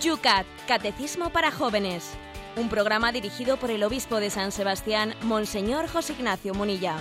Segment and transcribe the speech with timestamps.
[0.00, 2.16] Yucat, Catecismo para Jóvenes.
[2.56, 6.96] Un programa dirigido por el obispo de San Sebastián, Monseñor José Ignacio Munilla.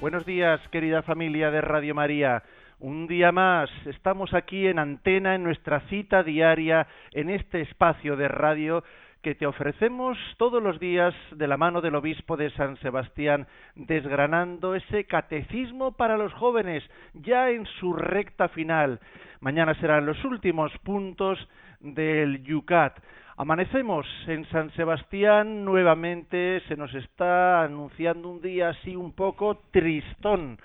[0.00, 2.44] Buenos días, querida familia de Radio María.
[2.78, 8.28] Un día más, estamos aquí en antena, en nuestra cita diaria, en este espacio de
[8.28, 8.84] radio
[9.22, 14.74] que te ofrecemos todos los días de la mano del obispo de San Sebastián, desgranando
[14.74, 16.82] ese catecismo para los jóvenes,
[17.14, 18.98] ya en su recta final.
[19.40, 21.38] Mañana serán los últimos puntos
[21.78, 22.98] del Yucat.
[23.36, 30.58] Amanecemos en San Sebastián nuevamente, se nos está anunciando un día así un poco tristón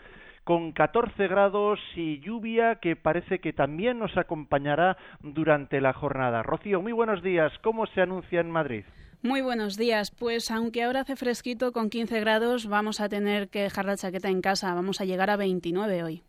[0.47, 6.41] con 14 grados y lluvia que parece que también nos acompañará durante la jornada.
[6.41, 7.51] Rocío, muy buenos días.
[7.61, 8.85] ¿Cómo se anuncia en Madrid?
[9.21, 10.09] Muy buenos días.
[10.09, 14.29] Pues aunque ahora hace fresquito con 15 grados, vamos a tener que dejar la chaqueta
[14.29, 14.73] en casa.
[14.73, 16.23] Vamos a llegar a 29 hoy.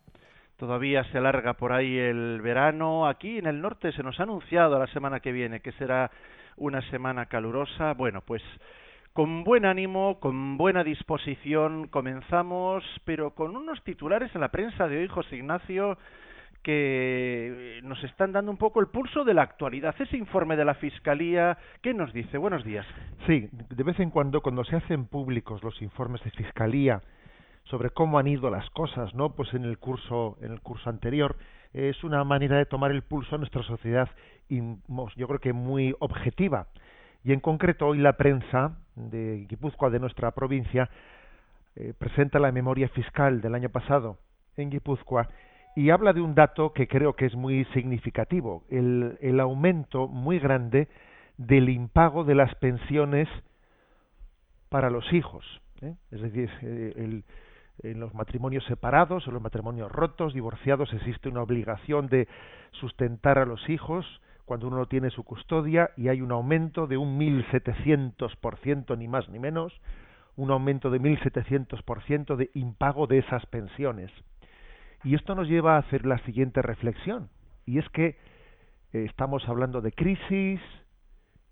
[0.57, 3.07] Todavía se alarga por ahí el verano.
[3.07, 6.11] Aquí en el norte se nos ha anunciado la semana que viene que será
[6.57, 7.93] una semana calurosa.
[7.93, 8.41] Bueno, pues
[9.13, 14.99] con buen ánimo, con buena disposición, comenzamos, pero con unos titulares en la prensa de
[14.99, 15.97] hoy, José Ignacio,
[16.63, 19.95] que nos están dando un poco el pulso de la actualidad.
[19.97, 22.37] Ese informe de la Fiscalía, ¿qué nos dice?
[22.37, 22.85] Buenos días.
[23.25, 27.01] Sí, de vez en cuando, cuando se hacen públicos los informes de Fiscalía
[27.63, 29.35] sobre cómo han ido las cosas, ¿no?
[29.35, 31.37] Pues en el curso, en el curso anterior,
[31.73, 34.09] es una manera de tomar el pulso a nuestra sociedad,
[34.49, 34.59] y
[35.15, 36.67] yo creo que muy objetiva
[37.23, 40.89] y en concreto hoy la prensa de Guipúzcoa, de nuestra provincia,
[41.75, 44.17] eh, presenta la memoria fiscal del año pasado
[44.57, 45.29] en Guipúzcoa
[45.75, 50.39] y habla de un dato que creo que es muy significativo, el, el aumento muy
[50.39, 50.87] grande
[51.37, 53.29] del impago de las pensiones
[54.67, 55.45] para los hijos.
[55.81, 55.95] ¿eh?
[56.11, 57.23] Es decir, eh,
[57.81, 62.27] en los matrimonios separados, en los matrimonios rotos, divorciados, existe una obligación de
[62.71, 64.05] sustentar a los hijos
[64.49, 69.37] cuando uno tiene su custodia y hay un aumento de un 1.700%, ni más ni
[69.37, 69.79] menos,
[70.35, 74.09] un aumento de 1.700% de impago de esas pensiones.
[75.03, 77.29] Y esto nos lleva a hacer la siguiente reflexión,
[77.67, 80.59] y es que eh, estamos hablando de crisis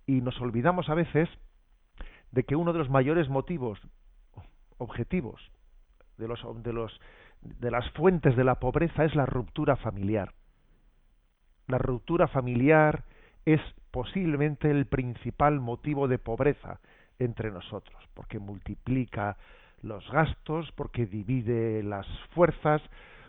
[0.07, 1.30] y nos olvidamos a veces
[2.31, 3.80] de que uno de los mayores motivos,
[4.80, 5.40] objetivos,
[6.18, 7.00] de, los, de, los,
[7.44, 10.34] de las fuentes de la pobreza es la ruptura familiar
[11.68, 13.04] la ruptura familiar
[13.46, 13.62] es
[13.92, 16.80] posiblemente el principal motivo de pobreza
[17.20, 19.38] entre nosotros, porque multiplica
[19.82, 22.82] los gastos, porque divide las fuerzas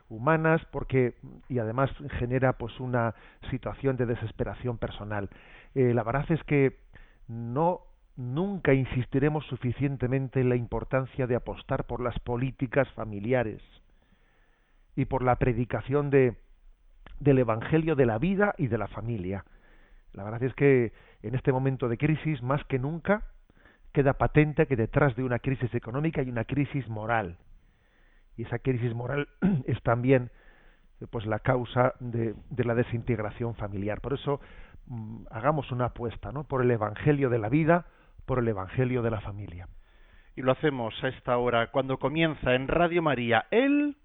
[0.09, 1.15] humanas, porque
[1.49, 3.15] y además genera pues una
[3.50, 5.28] situación de desesperación personal.
[5.75, 6.78] Eh, la verdad es que
[7.28, 7.82] no
[8.16, 13.62] nunca insistiremos suficientemente en la importancia de apostar por las políticas familiares
[14.97, 16.37] y por la predicación de
[17.20, 19.44] del Evangelio de la vida y de la familia.
[20.12, 20.92] La verdad es que
[21.22, 23.22] en este momento de crisis, más que nunca,
[23.92, 27.36] queda patente que detrás de una crisis económica hay una crisis moral.
[28.36, 29.28] Y esa crisis moral
[29.66, 30.30] es también
[31.10, 34.00] pues la causa de, de la desintegración familiar.
[34.00, 34.40] Por eso
[34.86, 36.44] mm, hagamos una apuesta, ¿no?
[36.44, 37.86] Por el evangelio de la vida,
[38.26, 39.68] por el evangelio de la familia.
[40.36, 43.96] Y lo hacemos a esta hora cuando comienza en Radio María el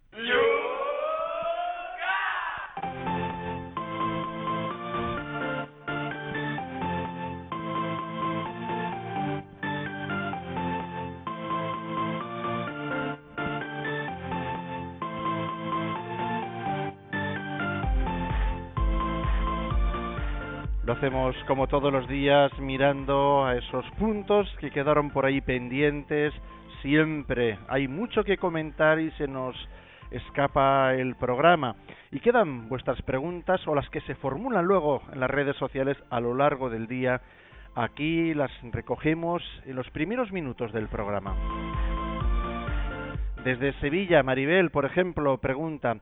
[21.03, 26.33] hacemos como todos los días mirando a esos puntos que quedaron por ahí pendientes.
[26.81, 29.53] Siempre hay mucho que comentar y se nos
[30.11, 31.75] escapa el programa.
[32.09, 36.21] Y quedan vuestras preguntas o las que se formulan luego en las redes sociales a
[36.21, 37.19] lo largo del día.
[37.75, 41.35] Aquí las recogemos en los primeros minutos del programa.
[43.43, 45.97] Desde Sevilla, Maribel, por ejemplo, pregunta,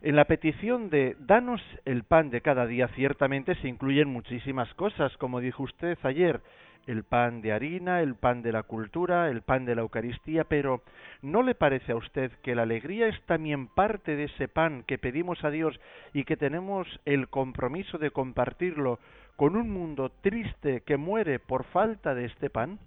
[0.00, 5.16] en la petición de danos el pan de cada día ciertamente se incluyen muchísimas cosas,
[5.16, 6.40] como dijo usted ayer,
[6.86, 10.82] el pan de harina, el pan de la cultura, el pan de la Eucaristía, pero
[11.20, 14.98] ¿no le parece a usted que la alegría es también parte de ese pan que
[14.98, 15.78] pedimos a Dios
[16.14, 19.00] y que tenemos el compromiso de compartirlo
[19.36, 22.78] con un mundo triste que muere por falta de este pan?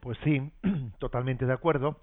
[0.00, 0.42] Pues sí,
[0.98, 1.96] totalmente de acuerdo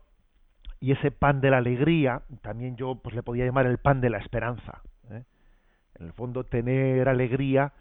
[0.80, 4.10] y ese pan de la alegría también yo pues le podía llamar el pan de
[4.10, 4.82] la esperanza
[5.12, 5.24] ¿eh?
[5.96, 7.74] en el fondo tener alegría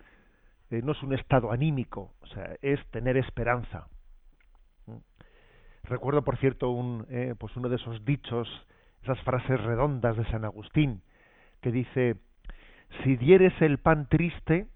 [0.70, 3.88] eh, no es un estado anímico o sea es tener esperanza
[5.88, 8.48] Recuerdo, por cierto, un, eh, pues uno de esos dichos,
[9.02, 11.02] esas frases redondas de San Agustín,
[11.60, 12.16] que dice,
[13.04, 14.66] si dieres el pan triste,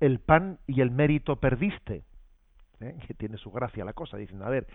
[0.00, 2.04] el pan y el mérito perdiste.
[2.80, 2.96] ¿eh?
[3.06, 4.66] Que tiene su gracia la cosa, diciendo, a ver,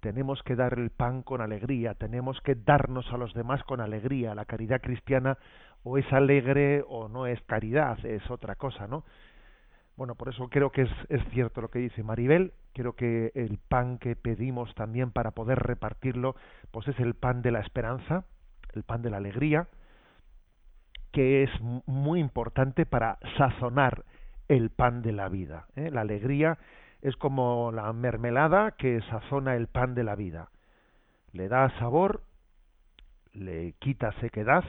[0.00, 4.34] tenemos que dar el pan con alegría, tenemos que darnos a los demás con alegría.
[4.34, 5.38] La caridad cristiana
[5.82, 9.04] o es alegre o no es caridad, es otra cosa, ¿no?
[9.96, 13.98] Bueno, por eso creo que es, cierto lo que dice Maribel, creo que el pan
[13.98, 16.36] que pedimos también para poder repartirlo,
[16.70, 18.24] pues es el pan de la esperanza,
[18.74, 19.66] el pan de la alegría,
[21.10, 21.50] que es
[21.86, 24.04] muy importante para sazonar
[24.46, 25.66] el pan de la vida.
[25.74, 25.90] ¿eh?
[25.90, 26.58] La alegría
[27.02, 30.50] es como la mermelada que sazona el pan de la vida.
[31.32, 32.22] Le da sabor,
[33.32, 34.64] le quita sequedad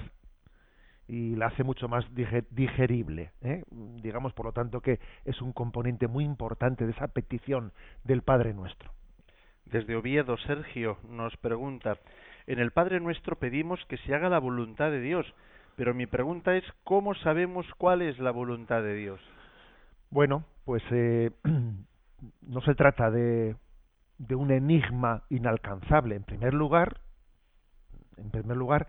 [1.08, 3.32] y la hace mucho más digerible.
[3.42, 3.64] ¿eh?
[3.72, 7.74] Digamos, por lo tanto, que es un componente muy importante de esa petición
[8.04, 8.92] del Padre Nuestro.
[9.66, 11.98] Desde Oviedo, Sergio nos pregunta,
[12.48, 15.26] en el Padre Nuestro pedimos que se haga la voluntad de Dios,
[15.76, 19.22] pero mi pregunta es, ¿cómo sabemos cuál es la voluntad de Dios?
[20.10, 21.32] Bueno, pues eh,
[22.42, 23.56] no se trata de,
[24.18, 26.16] de un enigma inalcanzable.
[26.16, 27.00] En primer lugar,
[28.18, 28.88] en primer lugar,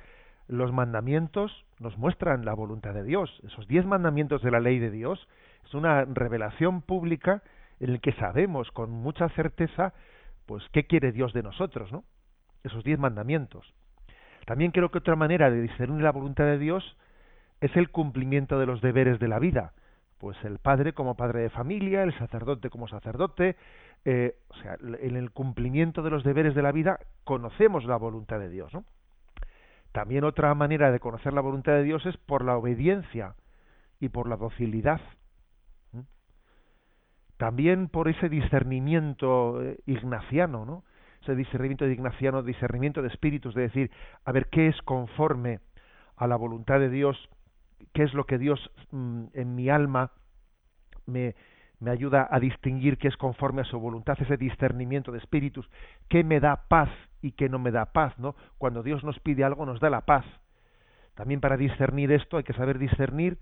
[0.49, 3.31] los mandamientos nos muestran la voluntad de Dios.
[3.45, 5.29] Esos diez mandamientos de la ley de Dios
[5.65, 7.43] es una revelación pública
[7.79, 9.95] en el que sabemos con mucha certeza
[10.47, 12.05] pues qué quiere Dios de nosotros, ¿no?
[12.65, 13.73] Esos diez mandamientos.
[14.47, 16.97] También creo que otra manera de discernir la voluntad de Dios
[17.61, 19.73] es el cumplimiento de los deberes de la vida
[20.21, 23.57] pues el padre como padre de familia, el sacerdote como sacerdote,
[24.05, 28.39] eh, o sea, en el cumplimiento de los deberes de la vida conocemos la voluntad
[28.39, 28.71] de Dios.
[29.93, 33.35] También otra manera de conocer la voluntad de Dios es por la obediencia
[33.99, 35.01] y por la docilidad.
[37.39, 40.85] También por ese discernimiento eh, ignaciano, ¿no?
[41.23, 43.91] Ese discernimiento de ignaciano, discernimiento de espíritus, de decir,
[44.27, 45.61] a ver qué es conforme
[46.17, 47.17] a la voluntad de Dios
[47.93, 50.13] qué es lo que Dios mm, en mi alma
[51.07, 51.35] me,
[51.81, 55.69] me ayuda a distinguir qué es conforme a su voluntad, ese discernimiento de espíritus,
[56.09, 56.91] qué me da paz
[57.23, 58.37] y qué no me da paz, ¿no?
[58.59, 60.25] Cuando Dios nos pide algo nos da la paz.
[61.15, 63.39] También para discernir esto hay que saber discernir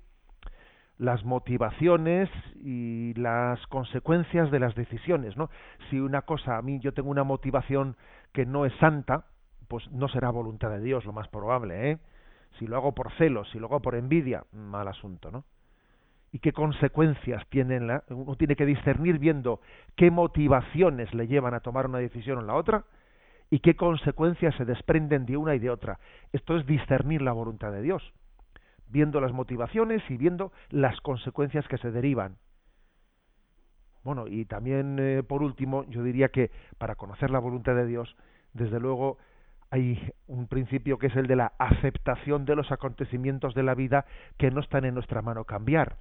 [0.99, 5.51] las motivaciones y las consecuencias de las decisiones, ¿no?
[5.91, 7.97] Si una cosa a mí yo tengo una motivación
[8.33, 9.27] que no es santa,
[9.69, 11.99] pues no será voluntad de Dios, lo más probable, ¿eh?
[12.59, 15.45] Si lo hago por celos, si lo hago por envidia, mal asunto, ¿no?
[16.31, 19.61] ¿Y qué consecuencias tienen la, uno tiene que discernir viendo
[19.97, 22.85] qué motivaciones le llevan a tomar una decisión o la otra
[23.51, 25.99] y qué consecuencias se desprenden de una y de otra.
[26.33, 28.13] Esto es discernir la voluntad de Dios,
[28.89, 32.37] viendo las motivaciones y viendo las consecuencias que se derivan.
[34.05, 38.17] Bueno, y también eh, por último, yo diría que para conocer la voluntad de Dios,
[38.53, 39.19] desde luego
[39.71, 44.07] hay un principio que es el de la aceptación de los acontecimientos de la vida
[44.37, 45.97] que no están en nuestra mano cambiar.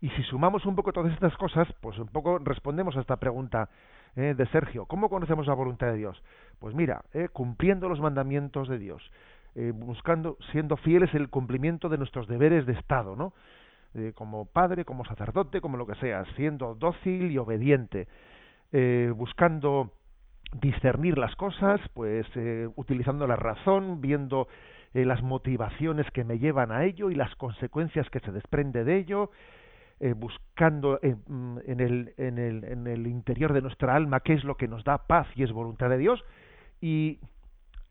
[0.00, 3.68] Y si sumamos un poco todas estas cosas, pues un poco respondemos a esta pregunta
[4.16, 4.86] eh, de Sergio.
[4.86, 6.22] ¿Cómo conocemos la voluntad de Dios?
[6.58, 9.02] Pues mira, eh, cumpliendo los mandamientos de Dios,
[9.54, 13.32] eh, buscando, siendo fieles el cumplimiento de nuestros deberes de Estado, ¿no?
[14.14, 18.08] como padre, como sacerdote, como lo que sea, siendo dócil y obediente,
[19.14, 19.92] buscando
[20.52, 24.48] discernir las cosas, pues eh, utilizando la razón, viendo
[24.94, 28.98] eh, las motivaciones que me llevan a ello y las consecuencias que se desprende de
[28.98, 29.30] ello,
[30.00, 34.44] eh, buscando mm, en, el, en, el, en, el, interior de nuestra alma qué es
[34.44, 36.22] lo que nos da paz y es voluntad de Dios
[36.80, 37.18] y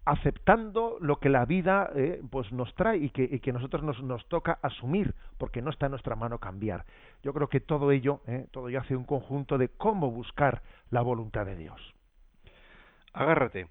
[0.04, 1.92] aceptando lo que la vida
[2.32, 5.92] pues nos trae y que, y nosotros nos, nos, toca asumir porque no está en
[5.92, 6.86] nuestra mano cambiar.
[7.22, 11.46] Yo creo que todo ello todo ello hace un conjunto de cómo buscar la voluntad
[11.46, 11.94] de Dios
[13.14, 13.68] Agárrate.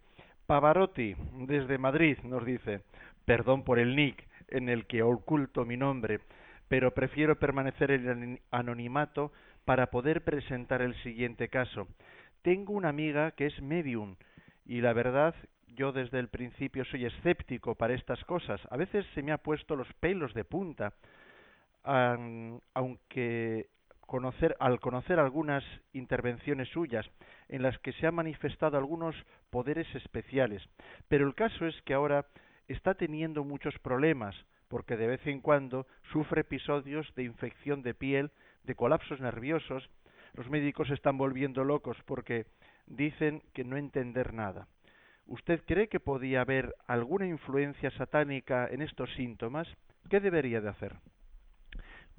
[0.47, 1.15] Pavarotti,
[1.47, 2.81] desde Madrid, nos dice,
[3.25, 6.21] perdón por el nick en el que oculto mi nombre,
[6.69, 9.33] pero prefiero permanecer en anonimato
[9.65, 11.87] para poder presentar el siguiente caso.
[12.43, 14.17] Tengo una amiga que es medium
[14.65, 15.35] y la verdad
[15.69, 18.61] yo desde el principio soy escéptico para estas cosas.
[18.71, 20.95] A veces se me ha puesto los pelos de punta,
[22.75, 23.69] aunque
[24.11, 25.63] conocer, al conocer algunas
[25.93, 27.09] intervenciones suyas
[27.47, 29.15] en las que se han manifestado algunos
[29.51, 30.69] poderes especiales.
[31.07, 32.27] Pero el caso es que ahora
[32.67, 34.35] está teniendo muchos problemas
[34.67, 38.33] porque de vez en cuando sufre episodios de infección de piel,
[38.65, 39.89] de colapsos nerviosos.
[40.35, 42.47] Los médicos se están volviendo locos porque
[42.87, 44.67] dicen que no entender nada.
[45.27, 49.69] ¿Usted cree que podía haber alguna influencia satánica en estos síntomas?
[50.09, 50.97] ¿Qué debería de hacer?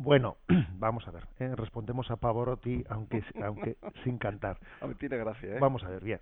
[0.04, 0.38] Bueno,
[0.80, 1.54] vamos a ver, ¿eh?
[1.56, 4.58] respondemos a Pavarotti, aunque, aunque sin cantar.
[4.82, 5.60] A tiene gracia, ¿eh?
[5.60, 6.20] Vamos a ver, bien.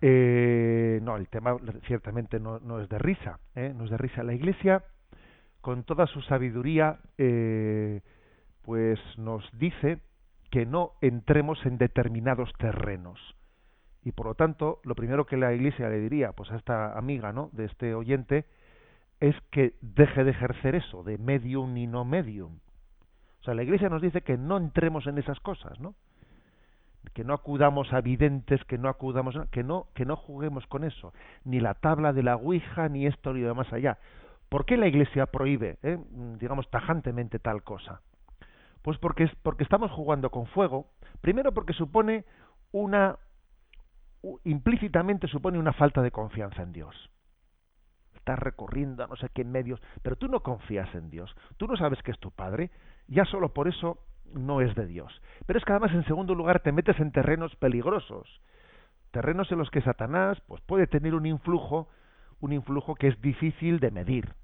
[0.00, 1.56] Eh, no, el tema
[1.88, 3.72] ciertamente no, no es de risa, ¿eh?
[3.76, 4.22] no es de risa.
[4.22, 4.84] La Iglesia,
[5.60, 8.02] con toda su sabiduría, eh,
[8.62, 9.98] pues nos dice
[10.52, 13.18] que no entremos en determinados terrenos.
[14.04, 17.32] Y por lo tanto, lo primero que la Iglesia le diría, pues a esta amiga,
[17.32, 17.50] ¿no?
[17.52, 18.44] De este oyente,
[19.18, 22.60] es que deje de ejercer eso, de medium y no medium.
[23.46, 25.94] Sea, la Iglesia nos dice que no entremos en esas cosas, ¿no?
[27.14, 31.14] que no acudamos a videntes, que no acudamos, que no, que no juguemos con eso,
[31.44, 33.98] ni la tabla de la Ouija, ni esto ni lo más allá.
[34.48, 35.96] ¿Por qué la Iglesia prohíbe, eh,
[36.38, 38.02] digamos, tajantemente tal cosa?
[38.82, 42.24] Pues porque, es, porque estamos jugando con fuego, primero porque supone
[42.72, 43.16] una,
[44.42, 47.10] implícitamente supone una falta de confianza en Dios.
[48.16, 51.76] Estás recorriendo a no sé qué medios, pero tú no confías en Dios, tú no
[51.76, 52.70] sabes que es tu Padre,
[53.08, 53.98] ya solo por eso
[54.34, 55.20] no es de Dios.
[55.46, 58.40] Pero es que además, en segundo lugar, te metes en terrenos peligrosos,
[59.10, 61.88] terrenos en los que Satanás pues, puede tener un influjo,
[62.40, 64.34] un influjo que es difícil de medir.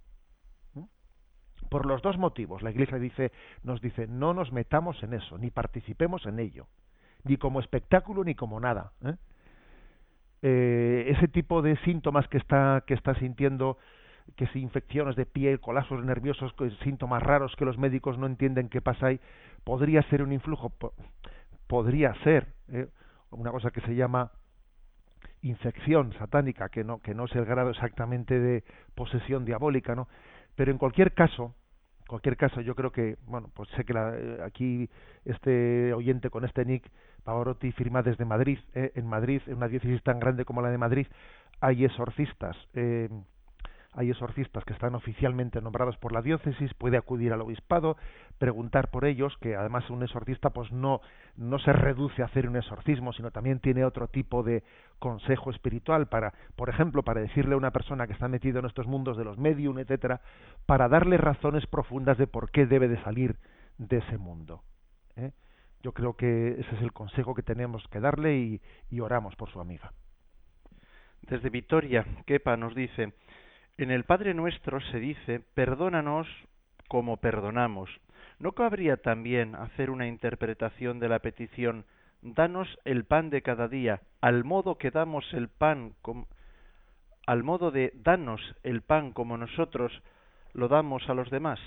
[1.71, 5.51] Por los dos motivos, la Iglesia dice, nos dice, no nos metamos en eso, ni
[5.51, 6.67] participemos en ello,
[7.25, 8.93] ni como espectáculo ni como nada.
[9.05, 9.17] ¿eh?
[10.43, 13.79] Eh, ese tipo de síntomas que está, que está sintiendo
[14.37, 18.81] que si infecciones de piel, colapsos nerviosos, síntomas raros que los médicos no entienden qué
[18.81, 19.21] pasa ahí,
[19.65, 20.73] podría ser un influjo,
[21.67, 22.89] podría ser ¿eh?
[23.31, 24.33] una cosa que se llama
[25.43, 28.65] infección satánica, que no, que no es el grado exactamente de
[28.95, 30.09] posesión diabólica, ¿no?
[30.55, 31.55] Pero en cualquier caso,
[32.07, 34.89] cualquier caso, yo creo que, bueno, pues sé que la, eh, aquí
[35.25, 36.91] este oyente con este nick,
[37.25, 38.59] Pavarotti, firma desde Madrid.
[38.75, 38.93] ¿eh?
[38.95, 41.07] En Madrid, en una diócesis tan grande como la de Madrid,
[41.61, 42.57] hay exorcistas.
[42.75, 43.09] Eh,
[43.93, 47.97] hay exorcistas que están oficialmente nombrados por la diócesis, puede acudir al obispado,
[48.39, 51.01] preguntar por ellos, que además un exorcista pues no,
[51.37, 54.65] no se reduce a hacer un exorcismo, sino también tiene otro tipo de
[54.99, 58.87] consejo espiritual para, por ejemplo, para decirle a una persona que está metida en estos
[58.87, 60.21] mundos de los medium, etcétera,
[60.65, 63.37] para darle razones profundas de por qué debe de salir
[63.79, 64.63] de ese mundo.
[65.17, 65.33] ¿eh?
[65.83, 69.61] Yo creo que ese es el consejo que tenemos que darle y, oramos por su
[69.61, 69.93] amiga.
[71.23, 73.13] Desde Vitoria, Kepa nos dice
[73.79, 76.27] en el Padre Nuestro se dice, perdónanos
[76.89, 77.91] como perdonamos.
[78.39, 81.85] ¿No cabría también hacer una interpretación de la petición,
[82.23, 85.95] danos el pan de cada día, al modo que damos el pan,
[87.27, 89.93] al modo de danos el pan como nosotros
[90.53, 91.59] lo damos a los demás?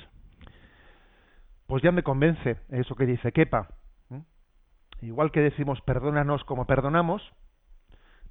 [1.68, 3.70] Pues ya me convence eso que dice Kepa.
[5.02, 7.22] Igual que decimos perdónanos como perdonamos,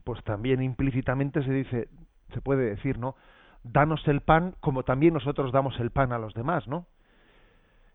[0.04, 1.88] pues también implícitamente se dice,
[2.32, 3.16] se puede decir, ¿no?
[3.64, 6.86] Danos el pan como también nosotros damos el pan a los demás, ¿no?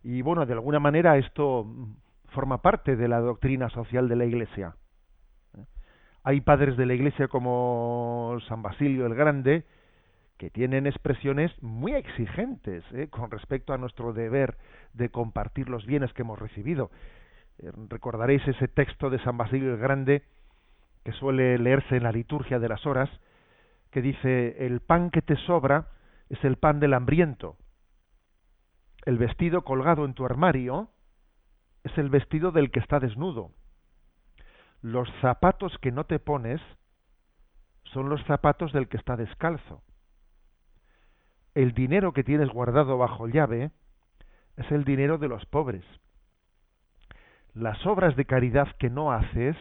[0.03, 1.65] Y bueno, de alguna manera esto
[2.29, 4.75] forma parte de la doctrina social de la Iglesia.
[6.23, 9.65] Hay padres de la Iglesia como San Basilio el Grande
[10.37, 13.07] que tienen expresiones muy exigentes ¿eh?
[13.09, 14.57] con respecto a nuestro deber
[14.93, 16.91] de compartir los bienes que hemos recibido.
[17.57, 20.23] Eh, recordaréis ese texto de San Basilio el Grande
[21.03, 23.09] que suele leerse en la liturgia de las horas,
[23.91, 25.89] que dice, el pan que te sobra
[26.29, 27.57] es el pan del hambriento.
[29.05, 30.91] El vestido colgado en tu armario
[31.83, 33.51] es el vestido del que está desnudo.
[34.81, 36.61] Los zapatos que no te pones
[37.93, 39.83] son los zapatos del que está descalzo.
[41.55, 43.71] El dinero que tienes guardado bajo llave
[44.57, 45.83] es el dinero de los pobres.
[47.53, 49.57] Las obras de caridad que no haces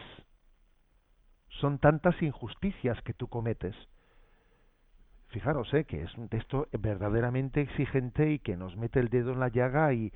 [1.49, 3.75] son tantas injusticias que tú cometes
[5.29, 9.39] fijaros eh, que es un texto verdaderamente exigente y que nos mete el dedo en
[9.39, 10.11] la llaga y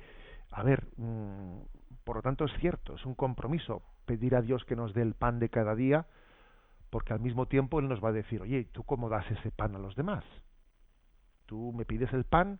[0.50, 1.58] a ver mm,
[2.04, 5.14] por lo tanto es cierto es un compromiso pedir a Dios que nos dé el
[5.14, 6.06] pan de cada día
[6.90, 9.74] porque al mismo tiempo él nos va a decir oye tú cómo das ese pan
[9.74, 10.24] a los demás
[11.46, 12.58] tú me pides el pan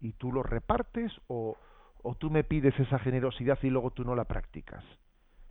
[0.00, 1.56] y tú lo repartes o,
[2.02, 4.84] o tú me pides esa generosidad y luego tú no la practicas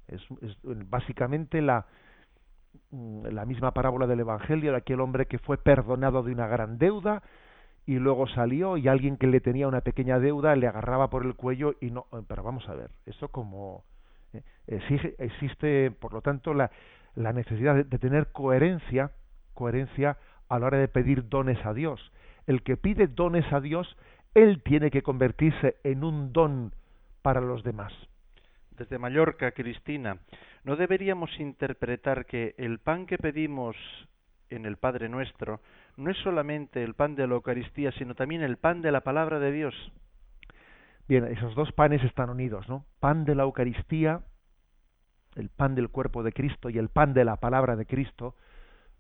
[0.08, 0.22] es,
[0.64, 1.86] básicamente la
[2.92, 7.24] la misma parábola del Evangelio de aquel hombre que fue perdonado de una gran deuda
[7.86, 11.36] y luego salió y alguien que le tenía una pequeña deuda le agarraba por el
[11.36, 13.84] cuello y no pero vamos a ver eso como
[14.34, 16.72] eh, exige, existe por lo tanto la,
[17.16, 19.12] la necesidad de, de, tener coherencia
[19.54, 20.18] coherencia
[20.50, 22.12] a la hora de pedir dones a Dios.
[22.48, 23.98] El que pide dones a Dios
[24.34, 26.74] él tiene que convertirse en un don
[27.22, 27.94] para los demás.
[28.78, 30.18] Desde Mallorca Cristina
[30.64, 33.76] ¿No deberíamos interpretar que el pan que pedimos
[34.50, 35.60] en el Padre nuestro
[35.98, 39.40] no es solamente el pan de la Eucaristía, sino también el pan de la palabra
[39.40, 39.76] de Dios?
[41.08, 42.86] Bien, esos dos panes están unidos, ¿no?
[43.02, 44.22] Pan de la Eucaristía,
[45.36, 48.36] el pan del cuerpo de Cristo y el pan de la palabra de Cristo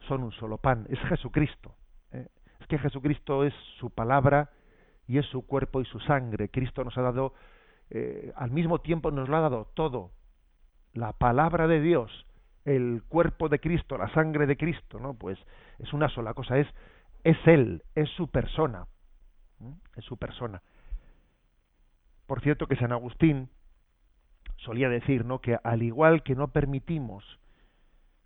[0.07, 1.75] son un solo pan, es Jesucristo.
[2.11, 2.27] ¿eh?
[2.59, 4.49] Es que Jesucristo es su palabra
[5.07, 6.49] y es su cuerpo y su sangre.
[6.49, 7.33] Cristo nos ha dado,
[7.89, 10.11] eh, al mismo tiempo nos lo ha dado todo.
[10.93, 12.25] La palabra de Dios,
[12.65, 15.13] el cuerpo de Cristo, la sangre de Cristo, ¿no?
[15.15, 15.37] Pues
[15.79, 16.67] es una sola cosa, es,
[17.23, 18.87] es Él, es su persona.
[19.95, 20.61] Es su persona.
[22.27, 23.49] Por cierto que San Agustín
[24.57, 25.39] solía decir, ¿no?
[25.39, 27.23] que al igual que no permitimos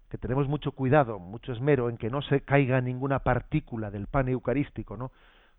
[0.09, 4.29] que tenemos mucho cuidado, mucho esmero en que no se caiga ninguna partícula del pan
[4.29, 5.11] eucarístico, ¿no?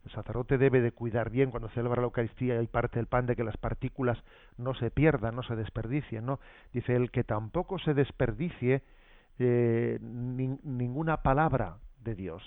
[0.08, 3.36] El sacerdote debe de cuidar bien cuando celebra la Eucaristía y parte del pan de
[3.36, 4.16] que las partículas
[4.56, 6.40] no se pierdan, no se desperdicien, ¿no?
[6.72, 8.82] Dice él que tampoco se desperdicie
[9.38, 12.42] eh, ninguna palabra de Dios,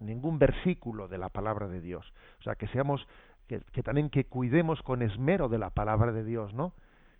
[0.00, 2.12] ningún versículo de la palabra de Dios.
[2.40, 3.06] O sea, que seamos,
[3.46, 6.72] que, también que cuidemos con esmero de la palabra de Dios, ¿no?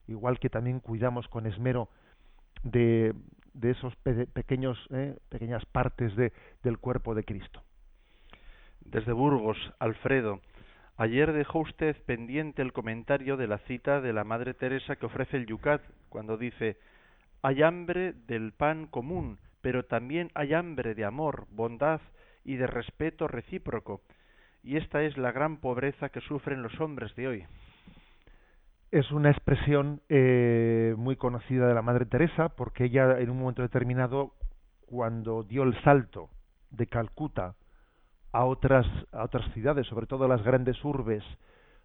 [0.08, 1.88] Igual que también cuidamos con esmero
[2.64, 3.14] de,
[3.52, 6.32] de esos pequeños, eh, pequeñas partes de,
[6.64, 7.62] del cuerpo de Cristo.
[8.84, 10.40] Desde Burgos, Alfredo,
[10.96, 15.36] ayer dejó usted pendiente el comentario de la cita de la Madre Teresa que ofrece
[15.36, 16.78] el Yucat, cuando dice,
[17.42, 22.00] hay hambre del pan común, pero también hay hambre de amor, bondad
[22.44, 24.02] y de respeto recíproco,
[24.62, 27.46] y esta es la gran pobreza que sufren los hombres de hoy
[28.94, 33.62] es una expresión eh, muy conocida de la Madre Teresa porque ella en un momento
[33.62, 34.34] determinado
[34.86, 36.30] cuando dio el salto
[36.70, 37.56] de Calcuta
[38.34, 41.22] a otras a otras ciudades, sobre todo las grandes urbes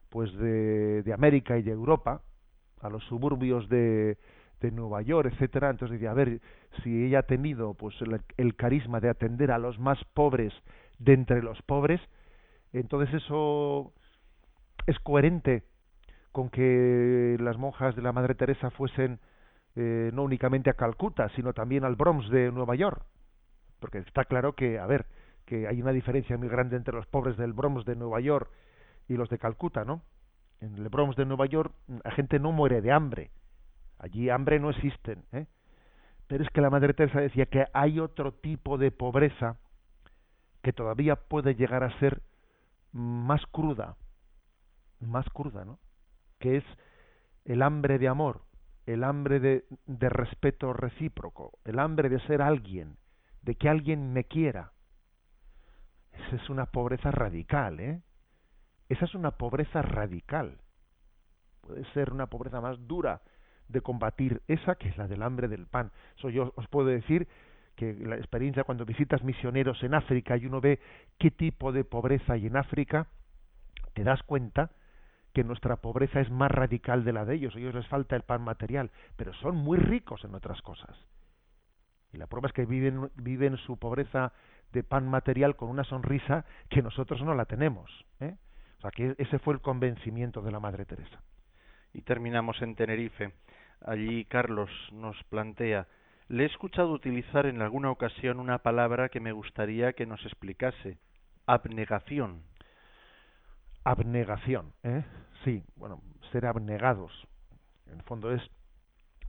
[0.10, 2.24] pues de, de América y de Europa,
[2.82, 4.18] a los suburbios de,
[4.60, 6.42] de Nueva York, etcétera, entonces decía, a ver,
[6.82, 7.96] si ella ha tenido pues
[8.38, 10.52] el, carisma de atender a los más pobres
[10.98, 12.02] de entre los pobres,
[12.74, 13.94] entonces eso
[14.88, 15.64] es coherente
[16.32, 19.20] con que las monjas de la Madre Teresa fuesen
[19.76, 23.04] eh, no únicamente a Calcuta, sino también al Bronx de Nueva York.
[23.80, 25.06] Porque está claro que, a ver,
[25.50, 28.52] que hay una diferencia muy grande entre los pobres del Bronx de Nueva York
[29.08, 30.04] y los de Calcuta, ¿no?
[30.62, 33.32] En el Bronx de Nueva York la gente no muere de hambre.
[33.98, 35.48] Allí hambre no existen, ¿eh?
[36.28, 39.58] Pero es que la Madre Teresa decía que hay otro tipo de pobreza
[40.62, 42.22] que todavía puede llegar a ser
[42.92, 43.98] más cruda,
[45.00, 45.80] más cruda, ¿no?
[46.38, 46.64] que es
[47.46, 48.44] el hambre de amor,
[48.86, 52.98] el hambre de respeto recíproco, el hambre de ser alguien,
[53.42, 54.74] de que alguien me quiera.
[56.28, 58.02] Esa es una pobreza radical, ¿eh?
[58.90, 60.58] Esa es una pobreza radical.
[61.62, 63.22] Puede ser una pobreza más dura
[63.68, 65.92] de combatir esa que es la del hambre del pan.
[66.18, 67.28] Eso yo os puedo decir
[67.76, 70.80] que la experiencia cuando visitas misioneros en África y uno ve
[71.18, 73.08] qué tipo de pobreza hay en África,
[73.94, 74.72] te das cuenta
[75.34, 77.56] que nuestra pobreza es más radical de la de ellos.
[77.56, 80.98] A ellos les falta el pan material, pero son muy ricos en otras cosas.
[82.12, 84.34] Y la prueba es que viven, viven su pobreza
[84.74, 87.90] de pan material con una sonrisa que nosotros no la tenemos.
[88.20, 88.36] ¿eh?
[88.78, 91.22] O sea, que ese fue el convencimiento de la Madre Teresa.
[91.94, 93.34] Y terminamos en Tenerife.
[93.86, 95.88] Allí Carlos nos plantea,
[96.28, 100.98] le he escuchado utilizar en alguna ocasión una palabra que me gustaría que nos explicase,
[101.46, 102.44] abnegación
[103.84, 105.04] abnegación, ¿eh?
[105.44, 106.02] Sí, bueno,
[106.32, 107.12] ser abnegados.
[107.88, 108.42] En el fondo es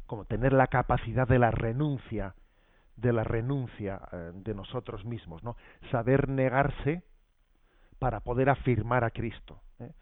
[0.06, 2.34] como tener la capacidad de la renuncia,
[3.00, 5.56] de la renuncia eh, de nosotros mismos, ¿no?
[5.90, 7.02] Saber negarse
[7.98, 9.60] para poder afirmar a Cristo.
[9.78, 9.92] ¿eh?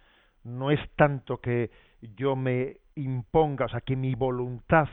[0.44, 4.88] No es tanto que yo me imponga, o sea, que mi voluntad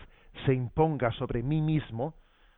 [0.46, 2.16] se imponga sobre mí mismo,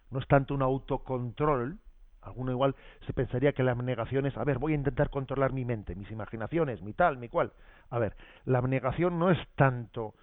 [0.10, 1.79] no es tanto un autocontrol,
[2.27, 5.63] Alguno igual se pensaría que la abnegación es, a ver, voy a intentar controlar mi
[5.63, 7.53] mente, mis imaginaciones, mi tal, mi cual.
[7.89, 10.13] A ver, la abnegación no es tanto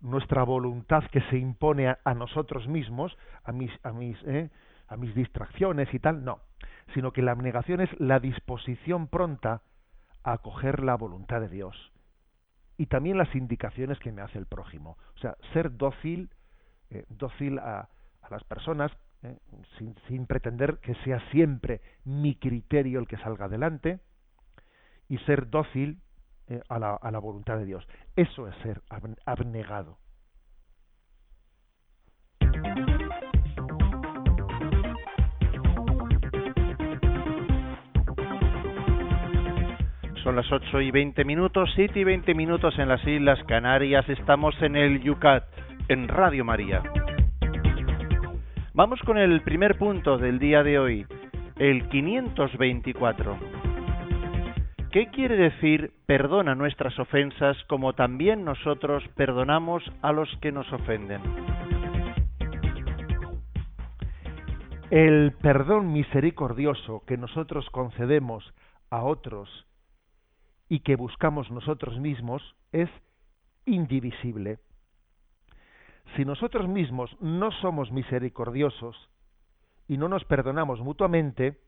[0.00, 4.50] nuestra voluntad que se impone a, nosotros mismos, a mis, a mis, ¿eh?
[4.88, 6.40] a mis distracciones y tal, no,
[6.94, 9.62] sino que la abnegación es la disposición pronta
[10.22, 11.92] a acoger la voluntad de Dios
[12.76, 14.96] y también las indicaciones que me hace el prójimo.
[15.16, 16.30] O sea, ser dócil,
[16.90, 17.90] eh, dócil a,
[18.22, 18.90] a las personas
[19.22, 19.38] ¿eh?
[20.08, 24.00] sin, pretender que sea siempre mi criterio el que salga adelante,
[25.08, 26.00] y ser dócil
[26.50, 27.86] eh, a, la, a la voluntad de Dios.
[28.16, 28.82] Eso es ser
[29.24, 29.98] abnegado.
[40.24, 44.08] Son las 8 y 20 minutos, 7 y 20 minutos en las Islas Canarias.
[44.08, 45.44] Estamos en el Yucat,
[45.88, 46.82] en Radio María.
[48.74, 51.06] Vamos con el primer punto del día de hoy,
[51.56, 53.69] el 524.
[54.92, 61.20] ¿Qué quiere decir perdona nuestras ofensas como también nosotros perdonamos a los que nos ofenden?
[64.90, 68.52] el perdón misericordioso que nosotros concedemos
[68.90, 69.48] a otros
[70.68, 72.90] y que buscamos nosotros mismos es
[73.66, 74.58] indivisible.
[76.16, 78.96] Si nosotros mismos no somos misericordiosos
[79.86, 81.60] y no nos perdonamos mutuamente,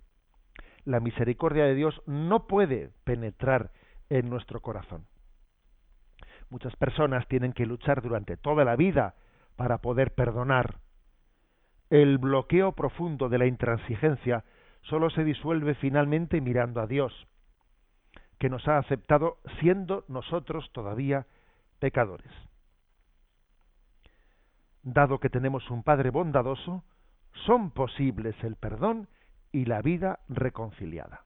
[0.85, 3.71] la misericordia de Dios no puede penetrar
[4.09, 5.07] en nuestro corazón.
[6.51, 9.15] Muchas personas tienen que luchar durante toda la vida
[9.57, 10.81] para poder perdonar.
[11.89, 14.45] El bloqueo profundo de la intransigencia
[14.83, 17.27] solo se disuelve finalmente mirando a Dios,
[18.39, 21.27] que nos ha aceptado siendo nosotros todavía
[21.79, 22.33] pecadores.
[24.83, 26.83] Dado que tenemos un Padre bondadoso,
[27.47, 29.09] son posibles el perdón
[29.53, 31.25] y la vida reconciliada.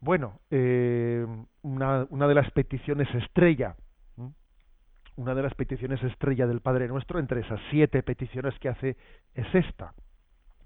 [0.00, 1.26] Bueno, eh,
[1.62, 3.76] una, una, de las peticiones estrella,
[5.16, 8.96] una de las peticiones estrella del Padre Nuestro, entre esas siete peticiones que hace,
[9.34, 9.94] es esta.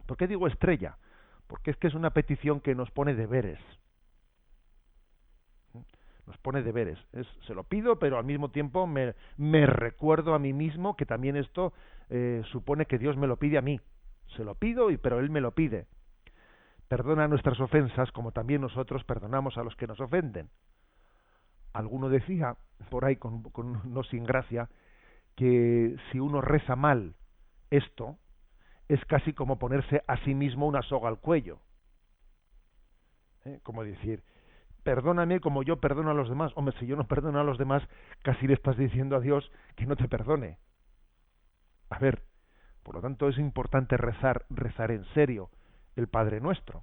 [0.07, 0.99] ¿Por qué digo estrella?
[1.47, 3.61] Porque es que es una petición que nos pone deberes.
[6.27, 6.99] Nos pone deberes.
[7.13, 11.07] Es, se lo pido, pero al mismo tiempo me, me recuerdo a mí mismo que
[11.07, 11.73] también esto
[12.09, 13.81] eh, supone que Dios me lo pide a mí.
[14.37, 15.87] Se lo pido, y, pero Él me lo pide.
[16.89, 20.51] Perdona nuestras ofensas como también nosotros perdonamos a los que nos ofenden.
[21.73, 22.57] Alguno decía,
[22.91, 23.45] por ahí con,
[23.85, 24.69] no sin gracia,
[25.37, 27.15] que si uno reza mal
[27.71, 28.19] esto,
[28.89, 31.61] es casi como ponerse a sí mismo una soga al cuello.
[33.45, 33.61] ¿Eh?
[33.63, 34.25] Como decir,
[34.83, 36.53] perdóname como yo perdono a los demás.
[36.57, 37.83] Hombre, si yo no perdono a los demás,
[38.23, 40.59] casi le estás diciendo a Dios que no te perdone.
[41.89, 42.23] A ver,
[42.91, 45.49] por lo tanto es importante rezar, rezar en serio
[45.95, 46.83] el Padre Nuestro,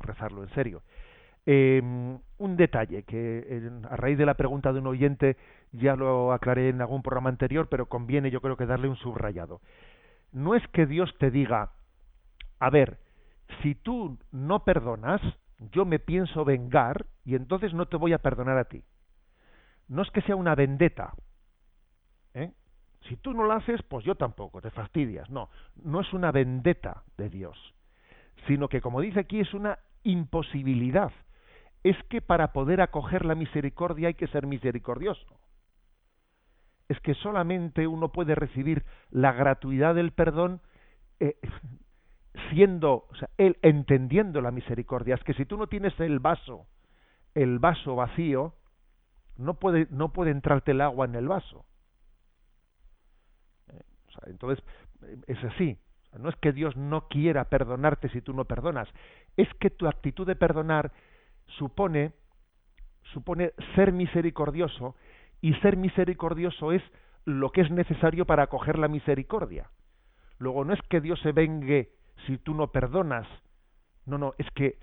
[0.00, 0.82] rezarlo en serio.
[1.46, 5.36] Eh, un detalle que a raíz de la pregunta de un oyente
[5.70, 9.60] ya lo aclaré en algún programa anterior, pero conviene yo creo que darle un subrayado.
[10.32, 11.74] No es que Dios te diga,
[12.58, 12.98] a ver,
[13.62, 15.20] si tú no perdonas,
[15.70, 18.82] yo me pienso vengar y entonces no te voy a perdonar a ti.
[19.86, 21.14] No es que sea una vendetta,
[22.34, 22.50] ¿eh?
[23.10, 25.28] Si tú no lo haces, pues yo tampoco, te fastidias.
[25.30, 25.50] No,
[25.82, 27.58] no es una vendetta de Dios,
[28.46, 31.10] sino que, como dice aquí, es una imposibilidad.
[31.82, 35.40] Es que para poder acoger la misericordia hay que ser misericordioso.
[36.88, 40.60] Es que solamente uno puede recibir la gratuidad del perdón
[41.18, 41.36] eh,
[42.50, 45.16] siendo, o sea, él entendiendo la misericordia.
[45.16, 46.68] Es que si tú no tienes el vaso,
[47.34, 48.54] el vaso vacío,
[49.36, 51.64] no puede, no puede entrarte el agua en el vaso
[54.26, 54.64] entonces,
[55.26, 55.78] es así.
[56.18, 58.88] no es que Dios no quiera perdonarte si tú no perdonas,
[59.36, 60.92] es que tu actitud de perdonar
[61.58, 62.12] supone,
[63.12, 64.96] supone ser misericordioso
[65.40, 66.82] y ser misericordioso es
[67.24, 69.70] lo que es necesario para acoger la misericordia.
[70.38, 71.92] Luego no es que Dios se vengue
[72.26, 73.26] si tú no perdonas,
[74.06, 74.78] no, no, es que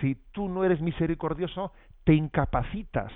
[0.00, 1.72] si tú no eres misericordioso,
[2.04, 3.12] te incapacitas,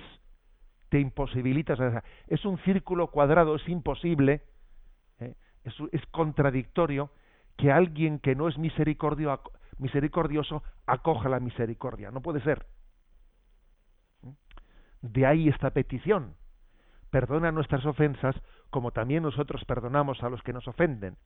[0.89, 1.79] te imposibilitas.
[2.27, 4.41] Es un círculo cuadrado, es imposible
[5.63, 7.11] es, contradictorio
[7.57, 9.41] que alguien que no es misericordio,
[9.77, 12.11] misericordioso acoja la misericordia.
[12.11, 12.65] No puede ser.
[14.21, 14.29] ¿Mm?
[15.01, 16.35] De ahí esta petición.
[17.09, 18.35] Perdona nuestras ofensas
[18.69, 21.17] como también nosotros perdonamos a los que nos ofenden.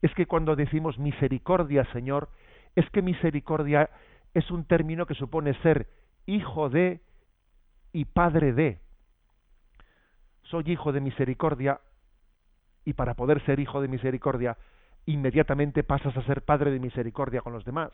[0.00, 2.28] Es que cuando decimos misericordia, Señor,
[2.76, 3.90] es que misericordia
[4.34, 5.88] es un término que supone ser
[6.26, 7.00] hijo de
[7.92, 8.78] y padre de.
[10.44, 11.80] Soy hijo de misericordia
[12.88, 14.56] y para poder ser hijo de misericordia,
[15.04, 17.90] inmediatamente pasas a ser padre de misericordia con los demás.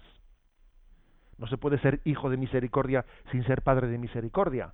[1.36, 4.72] No se puede ser hijo de misericordia sin ser padre de misericordia,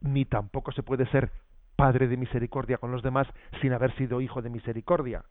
[0.00, 1.32] ni tampoco se puede ser
[1.74, 3.26] padre de misericordia con los demás
[3.60, 5.24] sin haber sido hijo de misericordia.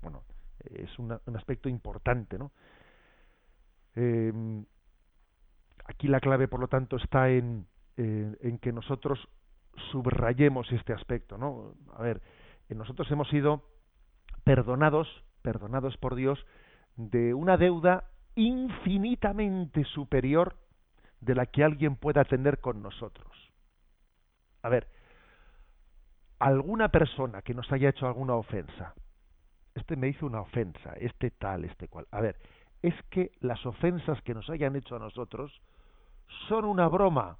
[0.00, 0.22] Bueno,
[0.60, 2.52] es un aspecto importante, ¿no?
[3.96, 4.64] Em,
[5.86, 9.28] aquí la clave, por lo tanto, está en, en que nosotros
[9.90, 11.74] subrayemos este aspecto, ¿no?
[11.96, 12.20] A ver,
[12.70, 13.62] nosotros hemos sido
[14.44, 15.08] perdonados,
[15.42, 16.44] perdonados por Dios,
[16.96, 20.56] de una deuda infinitamente superior
[21.20, 23.32] de la que alguien pueda tener con nosotros.
[24.62, 24.88] A ver,
[26.38, 28.94] alguna persona que nos haya hecho alguna ofensa,
[29.74, 32.06] este me hizo una ofensa, este tal, este cual.
[32.10, 32.38] A ver,
[32.82, 35.52] es que las ofensas que nos hayan hecho a nosotros
[36.48, 37.38] son una broma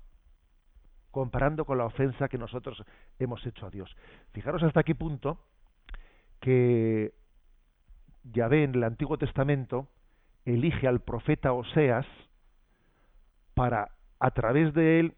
[1.15, 2.83] comparando con la ofensa que nosotros
[3.21, 3.97] hemos hecho a Dios.
[4.33, 5.39] Fijaros hasta qué punto
[6.41, 7.15] que
[8.25, 9.87] Yahvé en el Antiguo Testamento
[10.45, 12.05] elige al profeta Oseas
[13.55, 15.15] para a través de él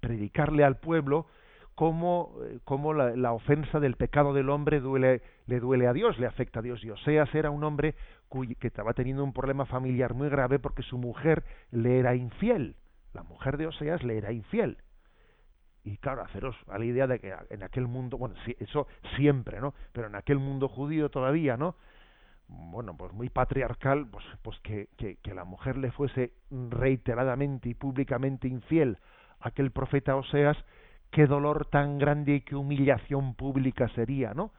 [0.00, 1.26] predicarle al pueblo
[1.76, 6.58] cómo, eh, cómo la, ofensa del pecado del hombre le duele a Dios, le afecta
[6.58, 6.82] a Dios.
[6.82, 7.94] Y Oseas era un hombre
[8.58, 12.74] que estaba teniendo un problema familiar muy grave porque su mujer le era infiel.
[13.12, 14.78] La mujer de Oseas le era infiel.
[15.88, 19.72] Y claro, haceros a la idea de que en aquel mundo, bueno, eso siempre, ¿no?
[19.92, 21.76] Pero en aquel mundo judío todavía, ¿no?
[22.46, 27.74] Bueno, pues muy patriarcal, pues, pues que, que, que la mujer le fuese reiteradamente y
[27.74, 28.98] públicamente infiel
[29.40, 30.58] a aquel profeta Oseas,
[31.10, 34.52] qué dolor tan grande y qué humillación pública sería, ¿no?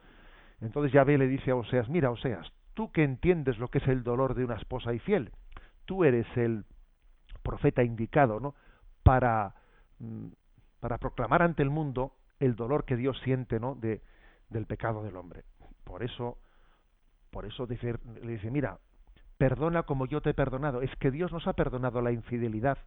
[0.60, 4.02] Entonces Yahvé le dice a Oseas, mira Oseas, tú que entiendes lo que es el
[4.02, 5.30] dolor de una esposa infiel,
[5.84, 6.64] tú eres el
[7.44, 8.56] profeta indicado, ¿no?
[9.04, 9.54] Para,
[10.00, 10.26] mm,
[10.80, 13.74] para proclamar ante el mundo el dolor que Dios siente, ¿no?
[13.74, 14.02] De,
[14.48, 15.44] del pecado del hombre.
[15.84, 16.38] Por eso,
[17.30, 18.78] por eso dice, le dice, mira,
[19.38, 20.82] perdona como yo te he perdonado.
[20.82, 22.78] Es que Dios nos ha perdonado la infidelidad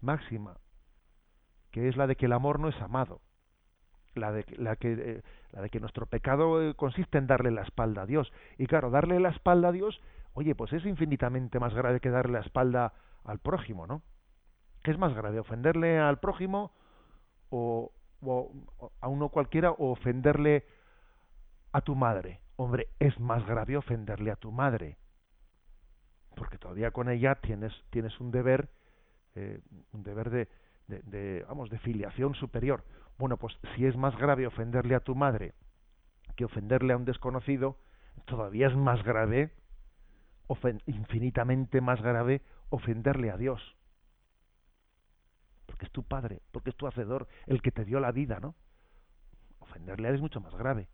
[0.00, 0.56] máxima
[1.72, 3.22] que es la de que el amor no es amado,
[4.14, 7.62] la de, la que, eh, la de que nuestro pecado eh, consiste en darle la
[7.62, 8.30] espalda a Dios.
[8.58, 10.00] Y claro, darle la espalda a Dios,
[10.34, 12.92] oye, pues es infinitamente más grave que darle la espalda
[13.24, 14.02] al prójimo, ¿no?
[14.82, 16.72] ¿Qué es más grave, ofenderle al prójimo
[17.52, 17.92] o,
[19.00, 20.64] a uno cualquiera o ofenderle
[21.72, 22.40] a tu madre?
[22.56, 24.96] Hombre, es más grave ofenderle a tu madre,
[26.36, 28.70] porque todavía con ella tienes, tienes un deber,
[29.34, 29.60] eh,
[29.92, 30.48] un deber de,
[30.86, 32.84] de, vamos, de filiación superior.
[33.18, 35.54] Bueno, pues si es más grave ofenderle a tu madre
[36.36, 37.76] que ofenderle a un desconocido,
[38.24, 39.52] todavía es más grave,
[40.86, 43.60] infinitamente más grave, ofenderle a Dios.
[45.82, 48.54] Es tu padre, porque es tu hacedor, el que te dio la vida, ¿no?
[49.58, 50.88] Ofenderle a él es mucho más grave.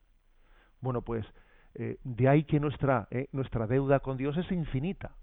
[0.81, 1.27] Bueno, pues
[1.74, 5.16] eh, de ahí que nuestra, eh, nuestra deuda con Dios es infinita.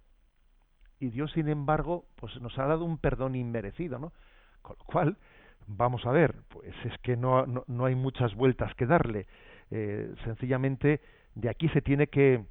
[1.00, 4.14] Y Dios, sin embargo, pues nos ha dado un perdón inmerecido, ¿no?
[4.62, 5.18] Con lo cual,
[5.66, 9.28] vamos a ver, pues es que no, no, hay muchas vueltas que darle.
[9.72, 11.02] Eh, sencillamente,
[11.34, 12.46] de aquí se tiene que,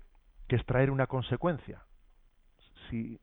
[0.49, 1.83] que extraer una consecuencia.
[2.91, 3.21] Si,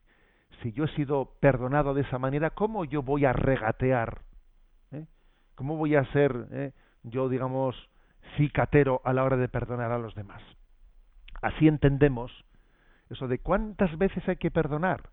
[0.62, 4.22] si yo he sido perdonado de esa manera, ¿cómo yo voy a regatear?
[4.92, 5.06] ¿Eh?
[5.56, 6.72] ¿Cómo voy a ser eh,
[7.04, 7.76] yo, digamos,
[8.38, 10.42] cicatero a la hora de perdonar a los demás?
[11.42, 12.32] Así entendemos
[13.10, 15.10] eso de cuántas veces hay que perdonar.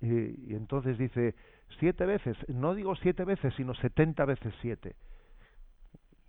[0.00, 1.34] y entonces dice,
[1.78, 4.96] siete veces, no digo siete veces, sino setenta veces siete,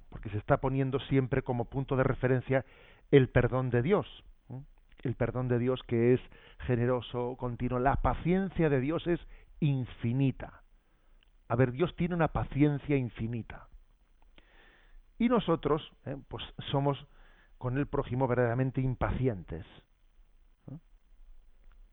[0.09, 2.63] porque se está poniendo siempre como punto de referencia
[3.11, 4.23] el perdón de Dios,
[5.05, 6.21] el perdón de Dios que es
[6.59, 9.19] generoso, continuo, la paciencia de Dios es
[9.59, 10.63] infinita.
[11.47, 13.67] A ver, Dios tiene una paciencia infinita.
[15.19, 16.17] Y nosotros, ¿eh?
[16.27, 17.07] pues somos
[17.57, 19.65] con el prójimo verdaderamente impacientes.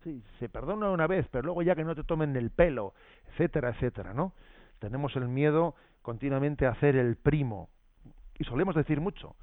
[0.02, 2.92] Sí, se perdona una vez, pero luego ya que no te tomen el pelo,
[3.28, 4.34] etcétera, etcétera, ¿no?
[4.80, 7.68] Tenemos el miedo continuamente a hacer el primo.
[8.36, 9.36] Y solemos decir mucho.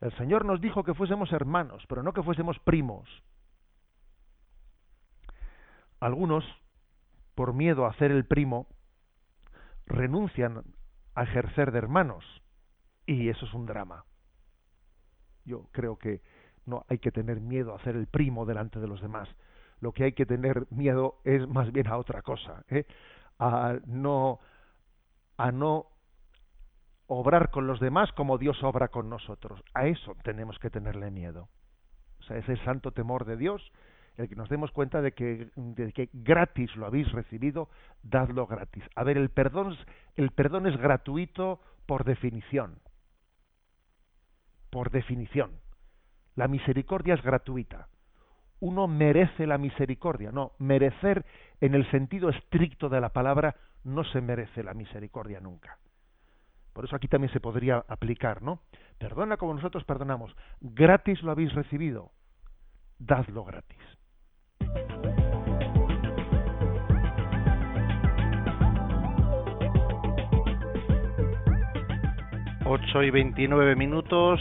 [0.00, 3.08] El Señor nos dijo que fuésemos hermanos, pero no que fuésemos primos.
[6.00, 6.44] Algunos,
[7.34, 8.68] por miedo a hacer el primo,
[9.86, 10.62] renuncian
[11.14, 12.24] a ejercer de hermanos.
[13.06, 14.04] Y eso es un drama.
[15.44, 16.22] Yo creo que
[16.66, 19.28] no hay que tener miedo a hacer el primo delante de los demás
[19.80, 22.84] lo que hay que tener miedo es más bien a otra cosa, ¿eh?
[23.38, 24.40] a no
[25.36, 25.86] a no
[27.08, 29.60] obrar con los demás como Dios obra con nosotros.
[29.74, 31.48] A eso tenemos que tenerle miedo.
[32.20, 33.72] O sea, ese santo temor de Dios,
[34.16, 37.68] el que nos demos cuenta de que, de que gratis lo habéis recibido,
[38.02, 38.84] dadlo gratis.
[38.94, 39.76] A ver, el perdón,
[40.14, 42.78] el perdón es gratuito por definición.
[44.70, 45.52] Por definición.
[46.36, 47.88] La misericordia es gratuita
[48.60, 50.32] uno merece la misericordia.
[50.32, 51.24] No, merecer
[51.60, 55.78] en el sentido estricto de la palabra no se merece la misericordia nunca.
[56.78, 58.60] Por eso aquí también se podría aplicar, ¿no?
[58.98, 60.32] Perdona como nosotros perdonamos.
[60.60, 62.12] Gratis lo habéis recibido.
[63.00, 63.80] Dadlo gratis.
[72.64, 74.38] Ocho y veintinueve minutos,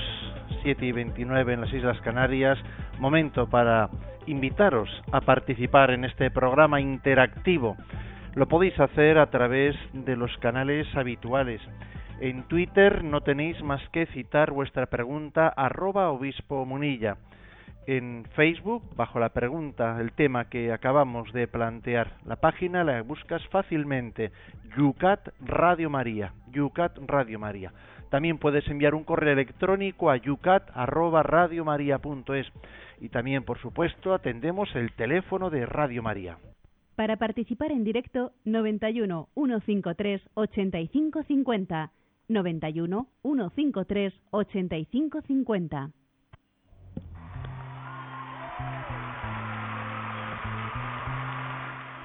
[0.61, 2.59] siete y veintinueve en las Islas Canarias
[2.99, 3.89] momento para
[4.27, 7.75] invitaros a participar en este programa interactivo.
[8.35, 11.63] Lo podéis hacer a través de los canales habituales.
[12.19, 17.17] En Twitter no tenéis más que citar vuestra pregunta arroba obispo munilla.
[17.85, 23.47] En Facebook, bajo la pregunta, el tema que acabamos de plantear, la página la buscas
[23.49, 24.31] fácilmente,
[24.75, 27.71] Yucat Radio María, Yucat Radio María.
[28.09, 32.47] También puedes enviar un correo electrónico a yucat@radiomaria.es
[32.99, 36.39] y también, por supuesto, atendemos el teléfono de Radio María.
[36.95, 41.91] Para participar en directo, 91 153 8550.
[42.27, 45.91] 91 153 8550.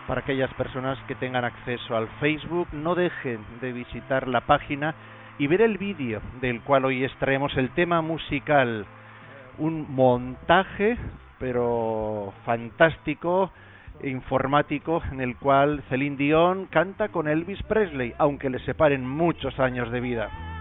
[0.06, 4.94] Para aquellas personas que tengan acceso al Facebook, no dejen de visitar la página
[5.38, 8.84] y ver el vídeo del cual hoy extraemos el tema musical.
[9.58, 10.98] Un montaje,
[11.38, 13.50] pero fantástico,
[14.02, 19.90] informático, en el cual Celine Dion canta con Elvis Presley, aunque le separen muchos años
[19.90, 20.51] de vida.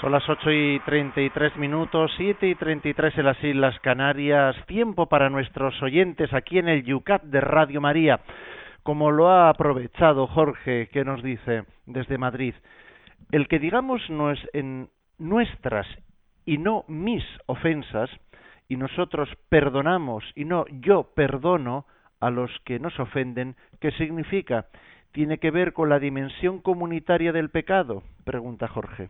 [0.00, 4.54] Son las 8 y 33 minutos, 7 y 33 en las Islas Canarias.
[4.66, 8.20] Tiempo para nuestros oyentes aquí en el Yucat de Radio María.
[8.84, 12.54] Como lo ha aprovechado Jorge, que nos dice desde Madrid,
[13.32, 15.88] el que digamos no es en nuestras
[16.46, 18.08] y no mis ofensas,
[18.68, 21.86] y nosotros perdonamos y no yo perdono
[22.20, 24.66] a los que nos ofenden, ¿qué significa?
[25.10, 28.04] ¿Tiene que ver con la dimensión comunitaria del pecado?
[28.24, 29.08] Pregunta Jorge.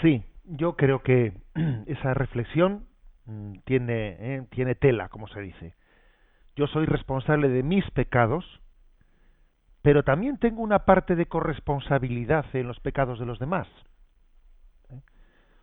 [0.00, 1.32] Sí, yo creo que
[1.86, 2.86] esa reflexión
[3.26, 5.74] mm, tiene, eh, tiene tela, como se dice.
[6.56, 8.44] Yo soy responsable de mis pecados,
[9.82, 13.66] pero también tengo una parte de corresponsabilidad en los pecados de los demás.
[14.90, 15.00] ¿Eh?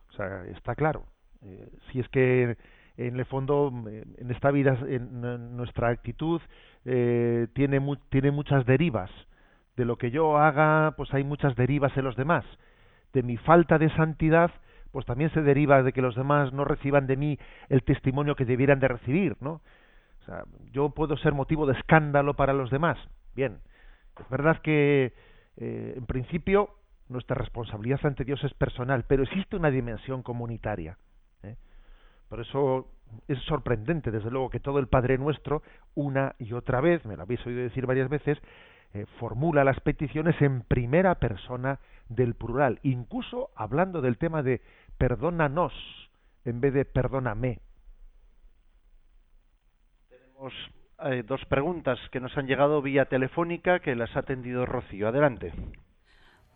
[0.10, 1.06] O sea, está claro.
[1.42, 2.58] Eh, si es que
[2.98, 6.41] en el fondo, en esta vida, en nuestra actitud
[6.84, 7.80] tiene,
[8.10, 9.10] tiene muchas derivas.
[9.78, 12.43] De lo que yo haga, pues hay muchas derivas en los demás
[13.14, 14.51] de mi falta de santidad,
[14.91, 17.39] pues también se deriva de que los demás no reciban de mí
[17.70, 19.62] el testimonio que debieran de recibir, ¿no?
[20.22, 22.97] O sea, yo puedo ser motivo de escándalo para los demás.
[23.36, 23.60] Bien,
[24.20, 25.14] es verdad que
[25.57, 26.70] eh, en principio
[27.07, 30.97] nuestra responsabilidad ante Dios es personal, pero existe una dimensión comunitaria.
[31.43, 31.55] ¿eh?
[32.28, 32.88] Por eso
[33.28, 35.64] es sorprendente, desde luego, que todo el Padre Nuestro,
[35.95, 38.38] una y otra vez, me lo habéis oído decir varias veces,
[38.93, 41.80] eh, formula las peticiones en primera persona
[42.10, 44.62] del plural, incluso hablando del tema de
[44.97, 45.74] perdónanos
[46.43, 47.62] en vez de perdóname.
[50.10, 50.53] Tenemos
[51.05, 55.07] eh, dos preguntas que nos han llegado vía telefónica que las ha atendido Rocío.
[55.07, 55.53] Adelante.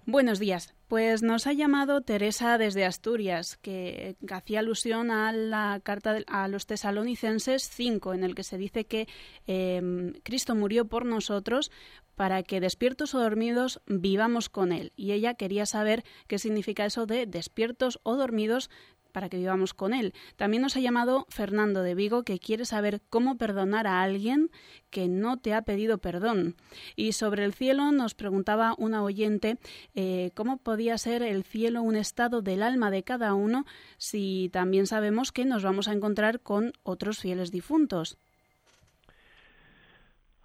[0.05, 0.75] Buenos días.
[0.89, 6.65] Pues nos ha llamado Teresa desde Asturias, que, hacía alusión a la carta a los
[6.65, 9.07] tesalonicenses 5, en el que se dice que
[9.47, 11.71] em, Cristo murió por nosotros
[12.15, 14.91] para que despiertos o dormidos vivamos con Él.
[14.95, 18.69] Y ella quería saber qué significa eso de despiertos o dormidos
[19.13, 20.13] para que vivamos con Él.
[20.35, 24.49] También nos ha llamado Fernando de Vigo, que quiere saber cómo perdonar a alguien
[24.89, 26.55] que no te ha pedido perdón.
[26.97, 29.57] Y sobre el cielo nos preguntaba una oyente
[29.95, 33.65] eh, cómo podía ser el cielo un estado del alma de cada uno
[33.97, 38.17] si también sabemos que nos vamos a encontrar con otros fieles difuntos.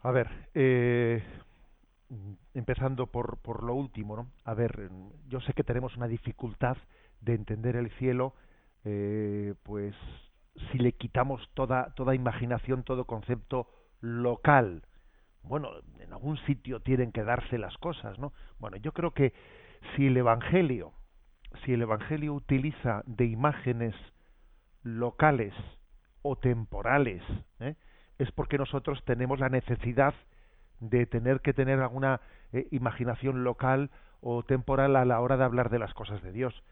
[0.03, 1.23] A ver, eh,
[2.55, 4.31] empezando por, por lo último, ¿no?
[4.45, 4.91] A ver,
[5.29, 6.77] yo sé que tenemos una dificultad
[7.21, 8.35] de entender el cielo
[8.85, 9.95] eh, pues
[10.71, 13.69] si le quitamos toda, toda imaginación, todo concepto
[14.01, 14.83] local,
[15.43, 18.33] bueno, en algún sitio tienen que darse las cosas, ¿no?
[18.59, 19.33] Bueno, yo creo que
[19.95, 20.93] si el Evangelio,
[21.65, 23.95] si el Evangelio utiliza de imágenes
[24.83, 25.55] locales
[26.23, 27.23] o temporales,
[27.61, 27.77] ¿eh?
[28.19, 30.15] es porque nosotros tenemos la necesidad
[30.81, 32.21] de tener que tener alguna
[32.53, 36.63] eh, imaginación local o temporal a la hora de hablar de las cosas de Dios.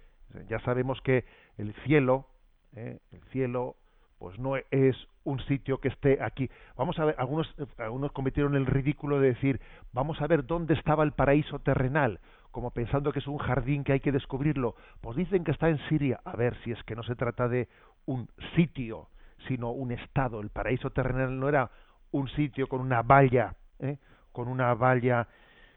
[0.48, 1.24] Ya sabemos que
[1.57, 2.26] el cielo,
[2.74, 2.98] ¿eh?
[3.12, 3.76] el cielo,
[4.18, 6.50] pues no es un sitio que esté aquí.
[6.76, 9.61] Vamos a ver, algunos, algunos cometieron el ridículo de decir,
[9.92, 13.92] vamos a ver dónde estaba el paraíso terrenal, como pensando que es un jardín que
[13.92, 14.76] hay que descubrirlo.
[15.00, 16.20] Pues dicen que está en Siria.
[16.24, 17.68] A ver si es que no se trata de
[18.07, 19.09] un sitio,
[19.46, 20.40] sino un estado.
[20.40, 21.70] El paraíso terrenal no era
[22.12, 23.99] un sitio con una valla, ¿eh?
[24.33, 25.29] con una valla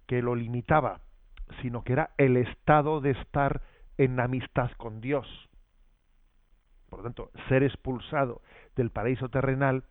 [0.05, 1.01] que lo limitaba,
[1.61, 3.61] sino que era el estado de estar
[3.97, 5.27] en amistad con Dios.
[6.89, 8.41] Por lo tanto, ser expulsado
[8.75, 9.83] del paraíso terrenal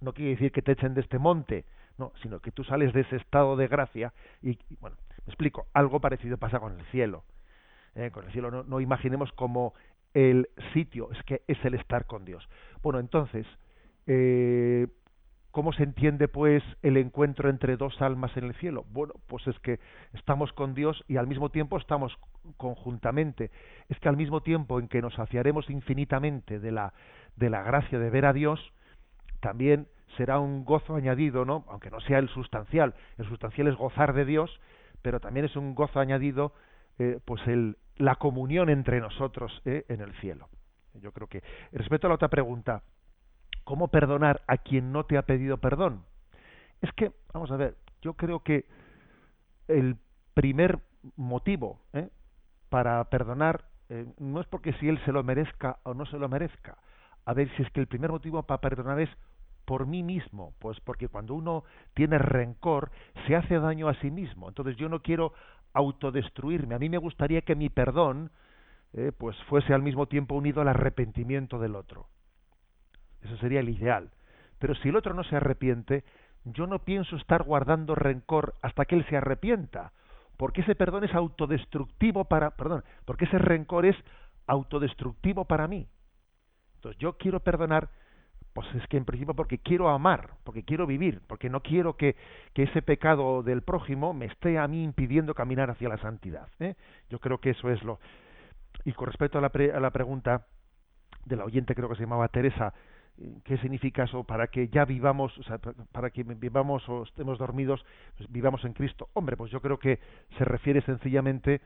[0.00, 1.64] no quiere decir que te echen de este monte,
[1.98, 4.12] no, sino que tú sales de ese estado de gracia
[4.42, 7.24] y, bueno, me explico, algo parecido pasa con el cielo.
[7.94, 8.10] ¿eh?
[8.10, 9.74] con el cielo no, no imaginemos como
[10.14, 12.48] el sitio, es que es el estar con Dios.
[12.82, 13.46] Bueno, entonces,
[14.06, 14.88] eh,
[15.50, 18.84] ¿Cómo se entiende, pues, el encuentro entre dos almas en el cielo?
[18.92, 19.80] Bueno, pues es que
[20.12, 22.16] estamos con Dios y al mismo tiempo estamos
[22.56, 23.50] conjuntamente.
[23.88, 26.92] Es que al mismo tiempo en que nos saciaremos infinitamente de la,
[27.34, 28.60] de la gracia de ver a Dios,
[29.40, 31.64] también será un gozo añadido, ¿no?
[31.68, 32.94] Aunque no sea el sustancial.
[33.18, 34.60] El sustancial es gozar de Dios,
[35.02, 36.52] pero también es un gozo añadido,
[37.00, 40.48] eh, pues, el, la comunión entre nosotros eh, en el cielo.
[40.94, 41.42] Yo creo que,
[41.72, 42.82] respecto a la otra pregunta,
[43.70, 46.02] ¿Cómo perdonar a quien no te ha pedido perdón?
[46.82, 48.64] Es que, vamos a ver, yo creo que
[49.68, 49.96] el
[50.34, 50.80] primer
[51.14, 52.08] motivo ¿eh?
[52.68, 56.28] para perdonar eh, no es porque si él se lo merezca o no se lo
[56.28, 56.78] merezca.
[57.24, 59.10] A ver, si es que el primer motivo para perdonar es
[59.66, 61.62] por mí mismo, pues porque cuando uno
[61.94, 62.90] tiene rencor
[63.28, 64.48] se hace daño a sí mismo.
[64.48, 65.32] Entonces yo no quiero
[65.74, 66.74] autodestruirme.
[66.74, 68.32] A mí me gustaría que mi perdón
[68.94, 72.08] eh, pues fuese al mismo tiempo unido al arrepentimiento del otro.
[73.22, 74.10] Eso sería el ideal.
[74.58, 76.04] Pero si el otro no se arrepiente,
[76.44, 79.92] yo no pienso estar guardando rencor hasta que él se arrepienta,
[80.36, 83.96] porque ese perdón es autodestructivo para, perdón, porque ese rencor es
[84.46, 85.86] autodestructivo para mí.
[86.76, 87.90] Entonces yo quiero perdonar,
[88.54, 92.16] pues es que en principio porque quiero amar, porque quiero vivir, porque no quiero que,
[92.54, 96.48] que ese pecado del prójimo me esté a mí impidiendo caminar hacia la santidad.
[96.58, 96.74] ¿eh?
[97.10, 98.00] Yo creo que eso es lo.
[98.84, 100.46] Y con respecto a la, a la pregunta
[101.26, 102.72] de la oyente, creo que se llamaba Teresa,
[103.44, 105.58] qué significa eso para que ya vivamos, o sea,
[105.92, 107.84] para que vivamos o estemos dormidos,
[108.16, 109.08] pues vivamos en Cristo.
[109.12, 109.98] Hombre, pues yo creo que
[110.38, 111.60] se refiere sencillamente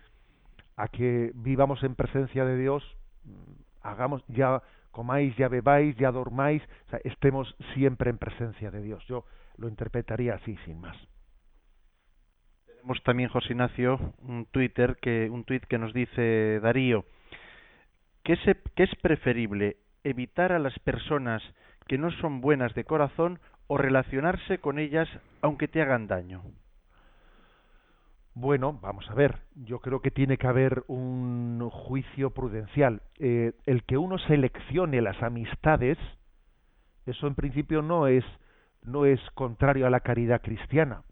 [0.77, 2.83] a que vivamos en presencia de Dios,
[3.25, 3.53] mm,
[3.83, 9.05] hagamos ya comáis, ya bebáis, ya dormáis, o sea, estemos siempre en presencia de Dios.
[9.07, 9.25] Yo
[9.57, 10.97] lo interpretaría así, sin más.
[12.67, 17.05] Tenemos también, José Ignacio, un Twitter que un tuit que nos dice Darío,
[18.23, 21.43] ¿qué, se, ¿qué es preferible evitar a las personas
[21.87, 25.09] que no son buenas de corazón o relacionarse con ellas
[25.41, 26.43] aunque te hagan daño?
[28.37, 33.01] Bueno, vamos a ver, yo creo que tiene que haber un juicio prudencial.
[33.21, 35.99] Eh, el que uno seleccione las amistades,
[37.07, 38.25] eso en principio no es,
[38.83, 41.05] no es contrario a la caridad cristiana.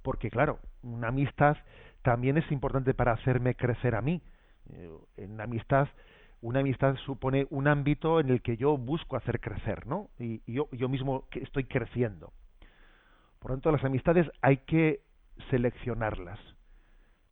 [0.00, 1.58] Porque claro, una amistad
[2.00, 4.22] también es importante para hacerme crecer a mí.
[4.70, 5.88] Eh, en amistad
[6.42, 10.10] una amistad supone un ámbito en el que yo busco hacer crecer, ¿no?
[10.18, 12.32] Y, yo, yo mismo estoy creciendo.
[13.38, 15.00] Por lo tanto, las amistades hay que
[15.50, 16.38] seleccionarlas.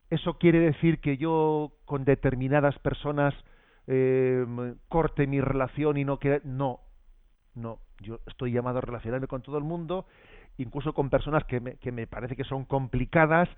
[0.09, 3.33] ¿Eso quiere decir que yo con determinadas personas
[3.87, 4.45] eh,
[4.87, 6.79] corte mi relación y no que No,
[7.53, 10.05] No, yo estoy llamado a relacionarme con todo el mundo,
[10.57, 13.49] incluso con personas que me, que me parece que son complicadas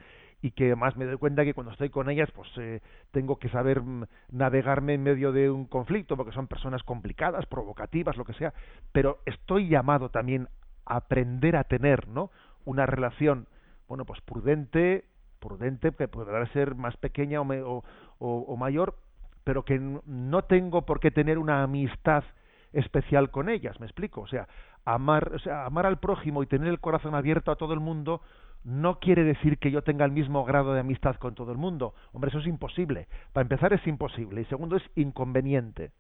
[0.44, 2.82] y que además me doy cuenta que cuando estoy con ellas pues eh,
[3.12, 8.18] tengo que saber mm, navegarme en medio de un conflicto porque son personas complicadas, provocativas,
[8.18, 8.54] lo que sea,
[8.92, 10.50] pero estoy llamado también
[10.86, 12.30] a aprender a tener, ¿no?
[12.66, 13.48] Una relación,
[13.88, 15.06] bueno, pues prudente,
[15.40, 17.84] prudente que podrá ser más pequeña o,
[18.20, 18.98] o mayor,
[19.46, 22.26] pero que no tengo por qué tener una amistad
[22.74, 24.50] especial con ellas, me explico, o sea,
[24.84, 28.22] amar, o sea, amar al prójimo y tener el corazón abierto a todo el mundo
[28.64, 31.94] no quiere decir que yo tenga el mismo grado de amistad con todo el mundo.
[32.14, 33.08] Hombre, eso es imposible.
[33.32, 35.92] Para empezar es imposible y segundo es inconveniente.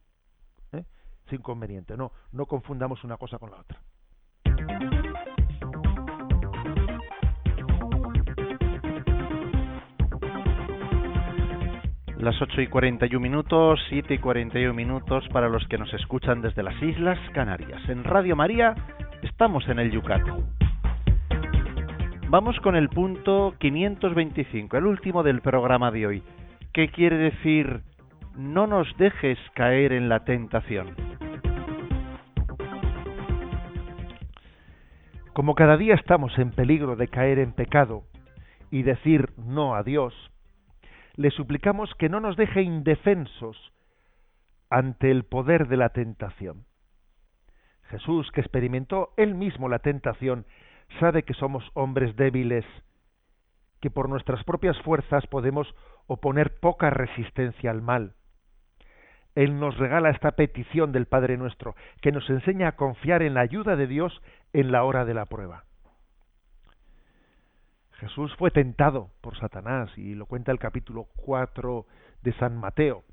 [0.71, 0.83] ¿eh?
[1.27, 1.97] Es inconveniente.
[1.97, 3.79] No, no confundamos una cosa con la otra.
[12.23, 16.63] Las 8 y 41 minutos, 7 y 41 minutos para los que nos escuchan desde
[16.63, 17.81] las Islas Canarias.
[17.89, 18.73] En Radio María
[19.23, 20.62] estamos en el Yucatán.
[22.33, 26.23] Vamos con el punto 525, el último del programa de hoy.
[26.73, 27.83] ¿Qué quiere decir
[28.35, 30.95] no nos dejes caer en la tentación?
[35.33, 38.01] Como cada día estamos en peligro de caer en pecado
[38.71, 40.15] y decir no a Dios,
[41.15, 43.71] le suplicamos que no nos deje indefensos
[44.71, 46.65] ante el poder de la tentación.
[47.91, 50.47] Jesús, que experimentó él mismo la tentación
[50.99, 52.65] sabe que somos hombres débiles,
[53.81, 55.73] que por nuestras propias fuerzas podemos
[56.07, 58.13] oponer poca resistencia al mal.
[59.35, 63.41] Él nos regala esta petición del Padre nuestro, que nos enseña a confiar en la
[63.41, 64.21] ayuda de Dios
[64.53, 65.63] en la hora de la prueba.
[67.93, 71.85] Jesús fue tentado por Satanás y lo cuenta el capítulo 4
[72.21, 73.03] de San Mateo.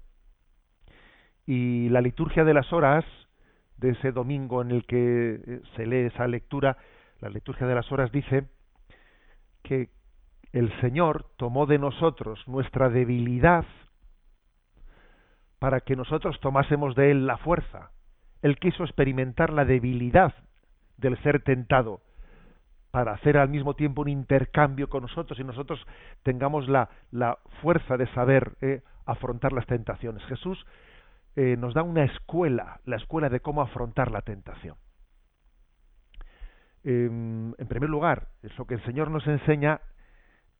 [1.46, 3.04] Y la liturgia de las horas
[3.76, 6.76] de ese domingo en el que eh, se lee esa lectura
[7.20, 8.48] la liturgia de las horas dice
[9.62, 9.90] que
[10.52, 13.64] el Señor tomó de nosotros nuestra debilidad
[15.58, 17.90] para que nosotros tomásemos de Él la fuerza.
[18.42, 20.34] Él quiso experimentar la debilidad
[20.96, 22.00] del ser tentado
[22.90, 25.78] para hacer al mismo tiempo un intercambio con nosotros y nosotros
[26.22, 30.24] tengamos la, la fuerza de saber eh, afrontar las tentaciones.
[30.24, 30.66] Jesús
[31.36, 34.76] eh, nos da una escuela, la escuela de cómo afrontar la tentación.
[36.82, 39.80] Em, en primer lugar, lo que el Señor nos enseña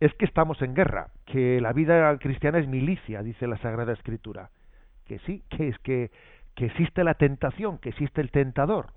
[0.00, 4.50] es que estamos en guerra, que la vida cristiana es milicia, dice la Sagrada Escritura.
[5.04, 6.10] Que sí, que es que,
[6.54, 8.92] que existe la tentación, que existe el tentador,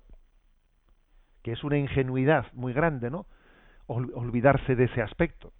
[1.42, 3.26] que es una ingenuidad muy grande, ¿no?
[3.86, 5.52] Olvidarse de ese aspecto.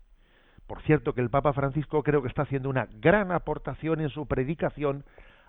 [0.66, 4.26] Por cierto, que el Papa Francisco creo que está haciendo una gran aportación en su
[4.26, 5.04] predicación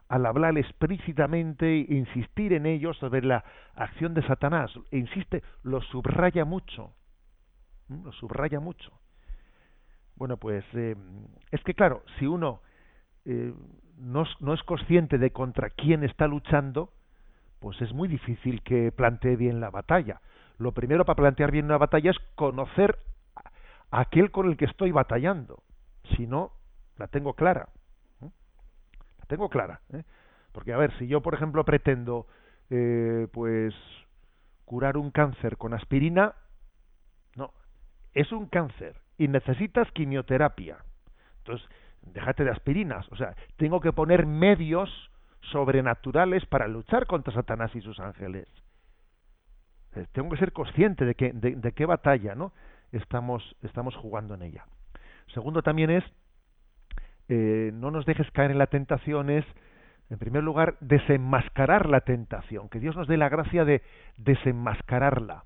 [0.08, 3.44] al hablar explícitamente insistir en ello sobre la
[3.76, 4.72] acción de Satanás.
[4.92, 6.94] E insiste, lo subraya mucho.
[7.90, 8.92] Lo subraya mucho.
[10.16, 10.96] Bueno, pues eh,
[11.52, 12.62] es que claro, si uno
[13.26, 13.54] eh,
[13.98, 16.94] no, no, es consciente de contra quién está luchando,
[17.60, 20.22] pues es muy difícil que plantee bien la batalla.
[20.58, 23.00] Lo primero para plantear bien una batalla es conocer
[23.92, 25.64] a aquel con el que estoy batallando.
[26.16, 26.52] Si no,
[26.98, 27.70] la tengo clara
[29.28, 29.82] tengo clara.
[29.94, 30.04] ¿eh?
[30.52, 32.28] Porque, a ver, si yo, por ejemplo, pretendo,
[32.70, 33.74] eh, pues,
[34.66, 36.34] curar un cáncer con aspirina,
[37.36, 37.54] no,
[38.14, 40.78] es un cáncer y necesitas quimioterapia.
[41.40, 41.68] Entonces,
[42.02, 43.08] déjate de aspirinas.
[43.12, 44.90] O sea, tengo que poner medios
[45.52, 48.48] sobrenaturales para luchar contra Satanás y sus ángeles.
[49.96, 52.52] Eh, tengo que ser consciente de, que, de, qué batalla ¿no?
[52.92, 54.66] estamos, estamos jugando en ella.
[55.34, 56.04] Segundo también es
[57.28, 59.46] eh, no nos dejes caer en la tentación es,
[60.10, 63.82] en primer lugar, desenmascarar la tentación, que Dios nos dé la gracia de
[64.18, 65.46] desenmascararla.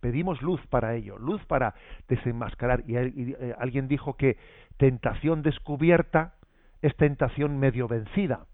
[0.00, 1.74] Pedimos luz para ello, luz para
[2.08, 2.84] desenmascarar.
[2.86, 4.36] Y, eh, alguien dijo que
[4.76, 6.34] tentación descubierta
[6.82, 8.46] es tentación medio vencida.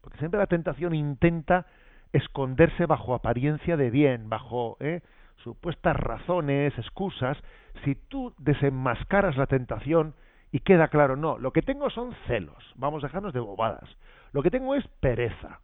[0.00, 1.66] Porque siempre la tentación intenta
[2.12, 5.02] esconderse bajo apariencia de bien, bajo eh,
[5.38, 7.36] supuestas razones, excusas.
[7.84, 10.14] Si tú desenmascaras la tentación,
[10.52, 13.88] y queda claro, no, lo que tengo son celos, vamos a dejarnos de bobadas,
[14.32, 15.60] lo que tengo es pereza.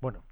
[0.00, 0.22] Bueno,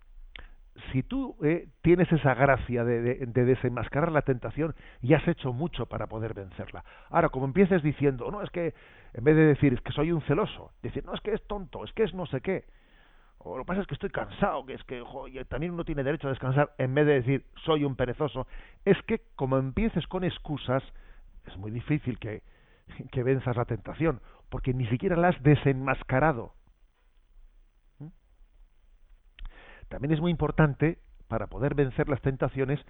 [0.93, 6.07] si tú eh, tienes esa gracia de, desenmascarar la tentación, ya has hecho mucho para
[6.07, 6.85] poder vencerla.
[7.11, 8.75] Ahora, como empieces diciendo, no, es que,
[9.13, 11.85] en vez de decir, es que soy un celoso, decir, no, es que es tonto,
[11.85, 12.65] es que es no sé qué,
[13.39, 15.03] o lo que pasa es que estoy cansado, que es que
[15.49, 18.47] también uno tiene derecho a descansar, en vez de decir, soy un perezoso,
[18.85, 20.83] es que como empieces con excusas,
[21.47, 22.43] es muy difícil que,
[23.13, 26.55] que venzas la tentación, porque ni siquiera la has desenmascarado.
[27.99, 28.09] ¿Mm?
[29.89, 32.81] también es muy importante para poder vencer las tentaciones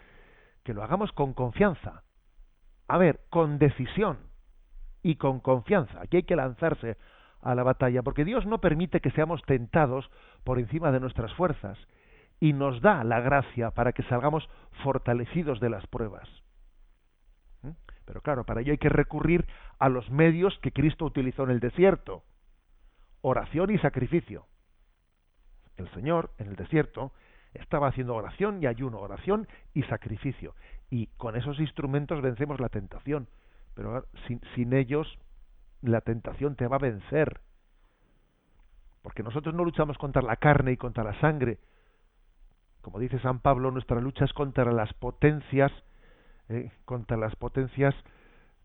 [0.62, 2.02] que lo hagamos con confianza.
[2.88, 4.18] A ver, con decisión
[5.02, 6.00] y con confianza.
[6.00, 6.96] Aquí hay que lanzarse
[7.40, 10.10] a la batalla, porque Dios no permite que seamos tentados
[10.44, 11.78] por encima de nuestras fuerzas
[12.40, 14.48] y nos da la gracia para que salgamos
[14.82, 16.28] fortalecidos de las pruebas.
[18.04, 19.46] Pero claro, para ello hay que recurrir
[19.78, 22.24] a los medios que Cristo utilizó en el desierto.
[23.22, 24.46] Oración y sacrificio.
[25.76, 27.12] El Señor, en el desierto,
[27.54, 30.54] estaba haciendo oración y ayuno, oración y sacrificio.
[30.90, 33.28] Y con esos instrumentos vencemos la tentación.
[33.74, 35.18] Pero sin, sin ellos,
[35.80, 37.40] la tentación te va a vencer.
[39.02, 41.58] Porque nosotros no luchamos contra la carne y contra la sangre.
[42.82, 45.72] Como dice San Pablo, nuestra lucha es contra las potencias,
[46.48, 47.94] eh, contra las potencias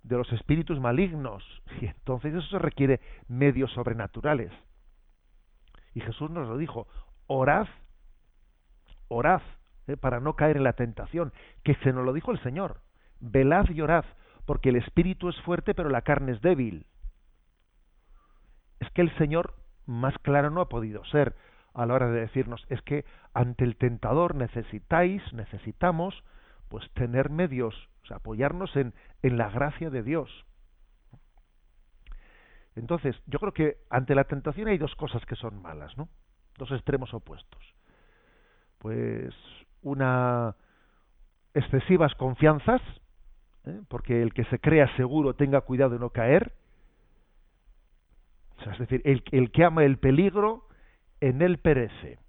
[0.04, 1.44] de los espíritus malignos.
[1.82, 4.52] Y entonces eso requiere medios sobrenaturales.
[5.94, 6.88] Y Jesús nos lo dijo,
[7.28, 7.68] orad
[9.10, 9.42] orad
[9.88, 12.82] eh, para no caer en la tentación, que se nos lo dijo el Señor.
[13.20, 14.06] Velad y orad,
[14.46, 16.86] porque el espíritu es fuerte, pero la carne es débil.
[18.80, 19.56] Es que el Señor
[19.86, 21.36] más claro no ha podido ser
[21.74, 26.24] a la hora de decirnos, es que ante el tentador necesitáis, necesitamos,
[26.70, 30.30] pues tener medios, o sea, apoyarnos en, en la gracia de Dios.
[32.76, 36.08] Entonces, yo creo que ante la tentación hay dos cosas que son malas, ¿no?
[36.58, 37.76] Dos extremos opuestos
[38.80, 39.34] pues
[39.82, 40.56] una
[41.54, 42.82] excesivas confianzas,
[43.66, 43.82] ¿eh?
[43.88, 46.54] porque el que se crea seguro tenga cuidado de no caer.
[48.72, 50.68] Es decir, el, el, que ama el peligro,
[51.22, 52.20] en él perece.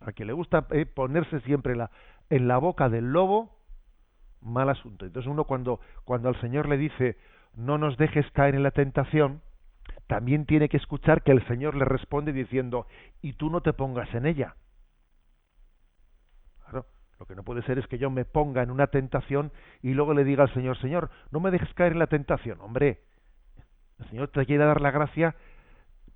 [0.00, 1.90] A quien le gusta eh, ponerse siempre la,
[2.30, 3.58] en la boca del lobo,
[4.40, 5.04] mal asunto.
[5.04, 7.18] Entonces uno cuando, cuando al Señor le dice,
[7.54, 9.42] no nos dejes caer en la tentación,
[10.06, 12.86] también tiene que escuchar que el Señor le responde diciendo,
[13.20, 14.56] y tú no te pongas en ella.
[17.20, 19.52] Lo que no puede ser es que yo me ponga en una tentación
[19.82, 22.58] y luego le diga al Señor, Señor, no me dejes caer en la tentación.
[22.62, 23.02] Hombre,
[23.98, 25.36] el Señor te quiere dar la gracia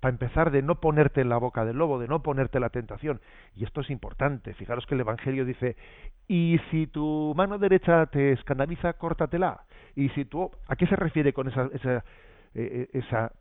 [0.05, 3.21] para empezar de no ponerte en la boca del lobo, de no ponerte la tentación.
[3.55, 4.53] Y esto es importante.
[4.53, 5.75] Fijaros que el Evangelio dice,
[6.27, 9.65] y si tu mano derecha te escandaliza, córtatela.
[9.95, 12.03] Y si tú, ¿a qué se refiere con esa, esa, eh,
[12.53, 13.31] eh, esa,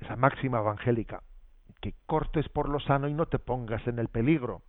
[0.00, 1.22] esa máxima evangélica?
[1.80, 4.60] Que cortes por lo sano y no te pongas en el peligro.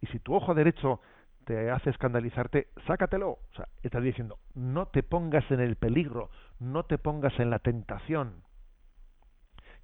[0.00, 1.00] Y si tu ojo derecho
[1.44, 3.30] te hace escandalizarte, sácatelo.
[3.30, 6.28] O sea, está diciendo, no te pongas en el peligro,
[6.58, 8.47] no te pongas en la tentación.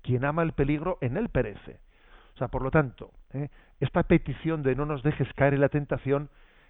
[0.04, 1.80] Quien ama el peligro, en él perece.
[2.34, 3.48] O sea, por lo tanto, ¿eh?
[3.80, 6.28] esta petición de no nos dejes caer en la tentación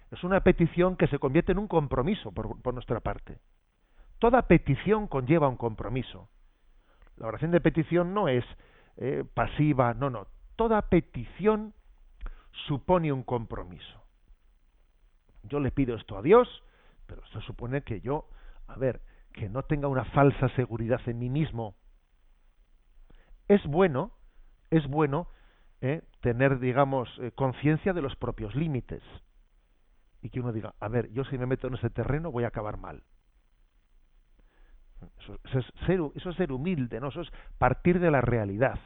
[0.09, 3.39] es una petición que se convierte en un compromiso por, nuestra parte.
[4.19, 6.29] Toda petición conlleva un compromiso.
[7.17, 8.45] La oración de petición no es
[8.95, 10.27] eh, pasiva, no, no.
[10.55, 11.73] Toda petición
[12.67, 14.01] supone un compromiso.
[15.43, 16.63] Yo le pido esto a Dios,
[17.05, 18.29] pero esto supone que yo,
[18.67, 19.01] a ver,
[19.33, 21.75] que no tenga una falsa seguridad en mí mismo.
[23.47, 24.11] Es bueno,
[24.69, 25.27] es bueno
[25.81, 29.03] eh, tener, digamos, eh, conciencia de los propios límites.
[30.21, 32.47] Y que uno diga, a ver, yo si me meto en ese terreno voy a
[32.47, 33.03] acabar mal.
[35.19, 37.09] Eso, es, ser, eso es ser humilde, ¿no?
[37.09, 38.79] Eso es partir de la realidad.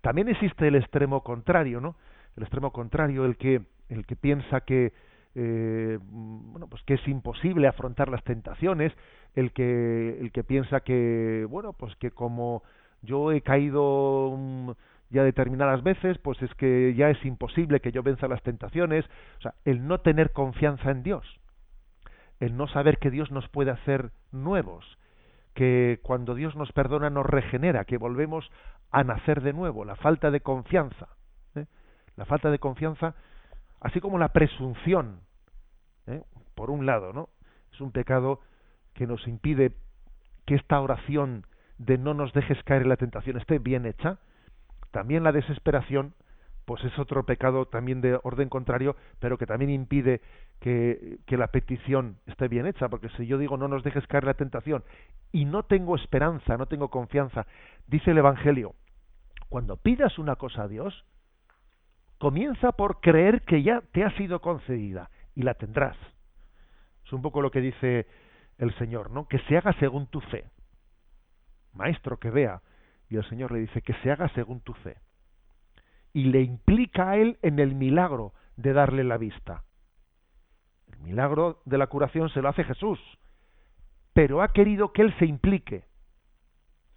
[0.00, 1.96] También existe el extremo contrario, ¿no?
[2.38, 4.92] el extremo contrario, el que, el que piensa que,
[5.34, 8.92] eh, bueno, pues que es imposible afrontar las tentaciones,
[9.34, 12.62] el que, el que piensa que, bueno, pues que como
[13.02, 14.70] yo he caído mm,
[15.10, 19.04] ya determinadas veces, pues es que ya es imposible que yo venza las tentaciones,
[19.38, 21.24] o sea, el no tener confianza en Dios,
[22.40, 24.98] el no saber que Dios nos puede hacer nuevos,
[25.54, 28.50] que cuando Dios nos perdona nos regenera, que volvemos
[28.90, 31.08] a nacer de nuevo, la falta de confianza.
[32.16, 33.14] La falta de confianza,
[33.80, 35.20] así como la presunción,
[36.08, 36.24] ¿eh?
[36.56, 37.28] por un lado, ¿no?
[37.72, 38.40] Es un pecado
[38.92, 39.72] que nos impide
[40.44, 41.46] que esta oración
[41.78, 44.18] de no nos dejes caer en la tentación esté bien hecha.
[44.90, 46.14] También la desesperación,
[46.64, 50.20] pues es otro pecado también de orden contrario, pero que también impide
[50.60, 54.24] que, que, la petición esté bien hecha, porque si yo digo no nos dejes caer
[54.24, 54.82] la tentación
[55.30, 57.46] y no tengo esperanza, no tengo confianza,
[57.86, 58.74] dice el Evangelio,
[59.48, 61.04] cuando pidas una cosa a Dios,
[62.18, 65.96] comienza por creer que ya te ha sido concedida y la tendrás.
[67.06, 68.06] Es un poco lo que dice
[68.58, 69.28] el Señor, ¿no?
[69.28, 70.44] Que se haga según tu fe.
[71.78, 72.60] Maestro, que vea.
[73.08, 74.98] Y el Señor le dice que se haga según tu fe.
[76.12, 79.64] Y le implica a él en el milagro de darle la vista.
[80.92, 82.98] El milagro de la curación se lo hace Jesús,
[84.12, 85.84] pero ha querido que él se implique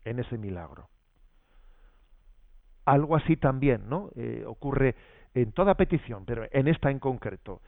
[0.04, 0.90] en ese milagro.
[2.84, 4.10] algo así también, ¿no?
[4.16, 4.96] Eh, ocurre
[5.36, 7.62] en toda petición, pero en esta en concreto.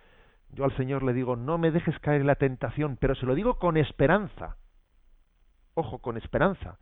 [0.50, 3.36] Yo al Señor le digo, no me dejes caer en la tentación, pero se lo
[3.36, 4.58] digo con esperanza.
[5.76, 6.80] Ojo, con esperanza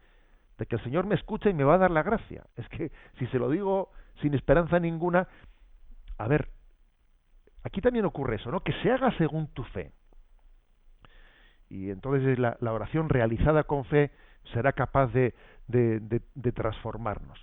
[0.62, 2.44] de que el Señor me escucha y me va a dar la gracia.
[2.56, 3.90] Es que si se lo digo
[4.22, 5.28] sin esperanza ninguna,
[6.20, 6.50] a ver,
[7.64, 8.60] aquí también ocurre eso, ¿no?
[8.60, 9.92] Que se haga según tu fe.
[11.68, 14.12] Y entonces la, oración realizada con fe
[14.54, 15.34] será capaz de,
[15.68, 17.40] de, transformarnos.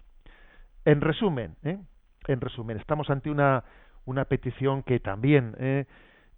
[0.85, 1.81] En resumen, ¿eh?
[2.29, 3.65] en resumen, estamos ante una,
[4.05, 5.87] una petición que también ¿eh?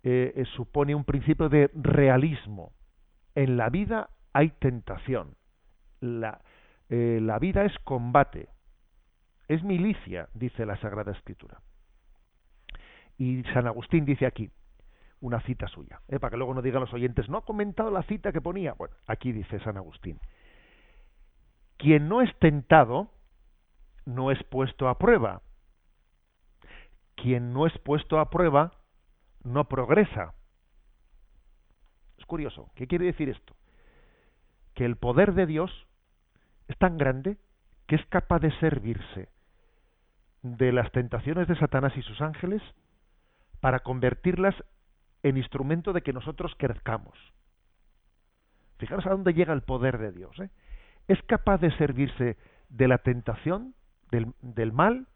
[0.02, 2.72] Eh, supone un principio de realismo.
[3.34, 5.34] En la vida hay tentación.
[6.00, 6.40] La,
[6.91, 8.49] la vida es combate.
[9.49, 11.61] Es milicia, dice la Sagrada Escritura.
[13.16, 14.51] Y San Agustín dice aquí,
[15.20, 18.32] una cita suya, para que luego no digan los oyentes, no ha comentado la cita
[18.32, 18.72] que ponía.
[18.74, 20.18] Bueno, aquí dice San Agustín,
[21.76, 23.11] quien no es tentado
[24.07, 25.43] no es puesto a prueba.
[27.14, 28.72] Quien no es puesto a prueba
[29.45, 30.34] no progresa.
[32.18, 32.70] Es curioso.
[32.74, 33.55] ¿Qué quiere decir esto?
[34.74, 35.86] Que el poder de Dios
[36.70, 37.36] es tan grande
[37.86, 39.28] que es capaz de servirse
[40.42, 42.62] de las tentaciones de Satanás y sus ángeles
[43.60, 44.54] para convertirlas
[45.22, 47.18] en instrumento de que nosotros crezcamos.
[48.78, 50.38] Fijaros a dónde llega el poder de Dios.
[50.40, 50.48] ¿eh?
[51.08, 52.36] es capaz de servirse
[52.68, 53.74] de la tentación,
[54.12, 55.08] del, mal,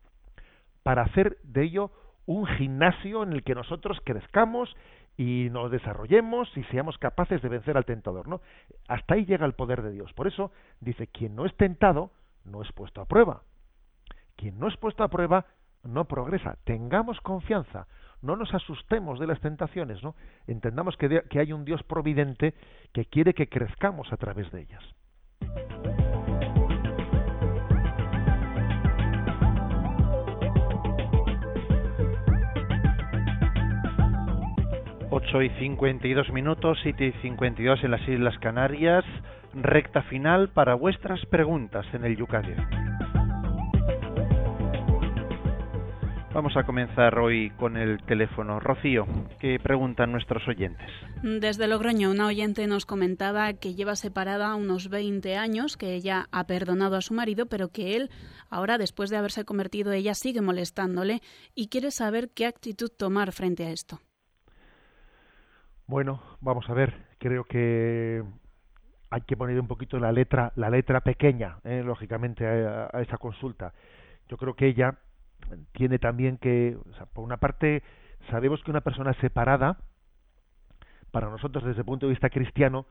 [0.82, 1.92] para hacer de ello
[2.26, 4.74] un gimnasio en el que nosotros crezcamos
[5.16, 8.40] y nos desarrollemos y seamos capaces de vencer al tentador, ¿no?
[8.88, 10.12] Hasta ahí llega el poder de Dios.
[10.12, 10.50] Por eso
[10.80, 12.10] dice, quien no es tentado
[12.44, 13.42] no es puesto a prueba.
[14.36, 15.46] Quien no es puesto a prueba
[15.84, 16.56] no progresa.
[16.64, 17.86] Tengamos confianza,
[18.22, 20.14] no nos asustemos de las tentaciones, ¿no?
[20.46, 22.54] Entendamos que, que hay un Dios providente
[22.92, 26.03] que quiere que crezcamos a través de ellas.
[35.26, 39.04] 8 y 52 minutos, 7 y 52 en las Islas Canarias,
[39.54, 42.68] recta final para vuestras preguntas en el Yucatán.
[46.34, 48.60] Vamos a comenzar hoy con el teléfono.
[48.60, 49.06] Rocío,
[49.38, 50.90] ¿qué preguntan nuestros oyentes?
[51.22, 56.46] Desde Logroño, una oyente nos comentaba que lleva separada unos 20 años, que ella ha
[56.46, 58.10] perdonado a su marido, pero que él,
[58.50, 61.20] ahora después de haberse convertido, ella sigue molestándole
[61.54, 64.00] y quiere saber qué actitud tomar frente a esto.
[65.86, 68.24] Bueno, vamos a ver, creo que
[69.10, 73.74] hay que poner un poquito la letra, la letra pequeña, eh, lógicamente, a esa consulta.
[74.28, 74.96] Yo creo que ella
[75.72, 76.78] tiene también que,
[77.12, 77.82] por una parte,
[78.30, 79.76] sabemos que una persona separada,
[81.10, 82.86] para nosotros desde el punto de vista cristiano,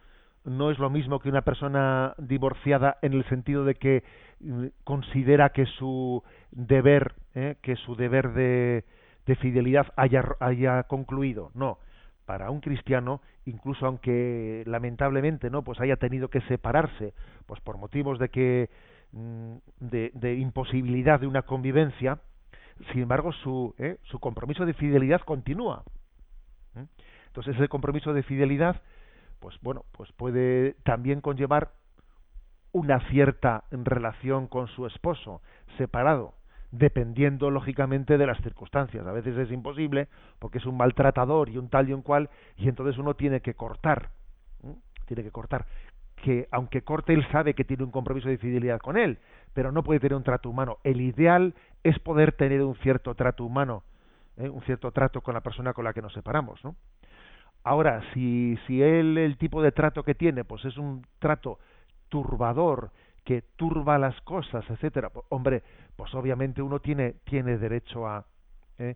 [0.46, 4.04] no es lo mismo que una persona divorciada en el sentido de que
[4.40, 6.22] mm, considera que su
[6.52, 7.56] deber, ¿eh?
[7.64, 8.86] que su deber de,
[9.26, 11.50] de fidelidad haya, haya concluido.
[11.56, 11.80] No,
[12.26, 17.14] para un cristiano, incluso aunque lamentablemente no, pues haya tenido que separarse,
[17.46, 18.70] pues por motivos de que
[19.12, 22.20] mm, de, imposibilidad de una convivencia,
[22.92, 23.98] sin embargo su, ¿eh?
[24.04, 25.84] su compromiso de fidelidad continúa.
[26.76, 26.86] ¿eh?
[27.28, 28.82] Entonces ese compromiso de fidelidad,
[29.40, 31.72] pues bueno, pues puede también conllevar
[32.72, 35.42] una cierta relación con su esposo,
[35.78, 36.34] separado,
[36.74, 39.06] dependiendo lógicamente de las circunstancias.
[39.06, 40.08] A veces es imposible
[40.40, 43.54] porque es un maltratador y un tal y un cual, y entonces uno tiene que
[43.54, 44.10] cortar,
[45.06, 45.68] tiene que cortar.
[46.16, 49.20] Que aunque corte él sabe que tiene un compromiso de fidelidad con él,
[49.54, 50.80] pero no puede tener un trato humano.
[50.84, 51.54] El ideal
[51.84, 53.84] es poder tener un cierto trato humano,
[54.38, 54.50] ¿eh?
[54.50, 56.76] un cierto trato con la persona con la que nos separamos, ¿no?
[57.64, 61.60] Ahora, si, si él, el tipo de trato que tiene, pues es un trato
[62.10, 62.92] turbador,
[63.24, 65.64] que turba las cosas, etcétera, pues, hombre,
[65.96, 68.26] pues obviamente uno tiene, tiene derecho a,
[68.80, 68.96] ¿eh?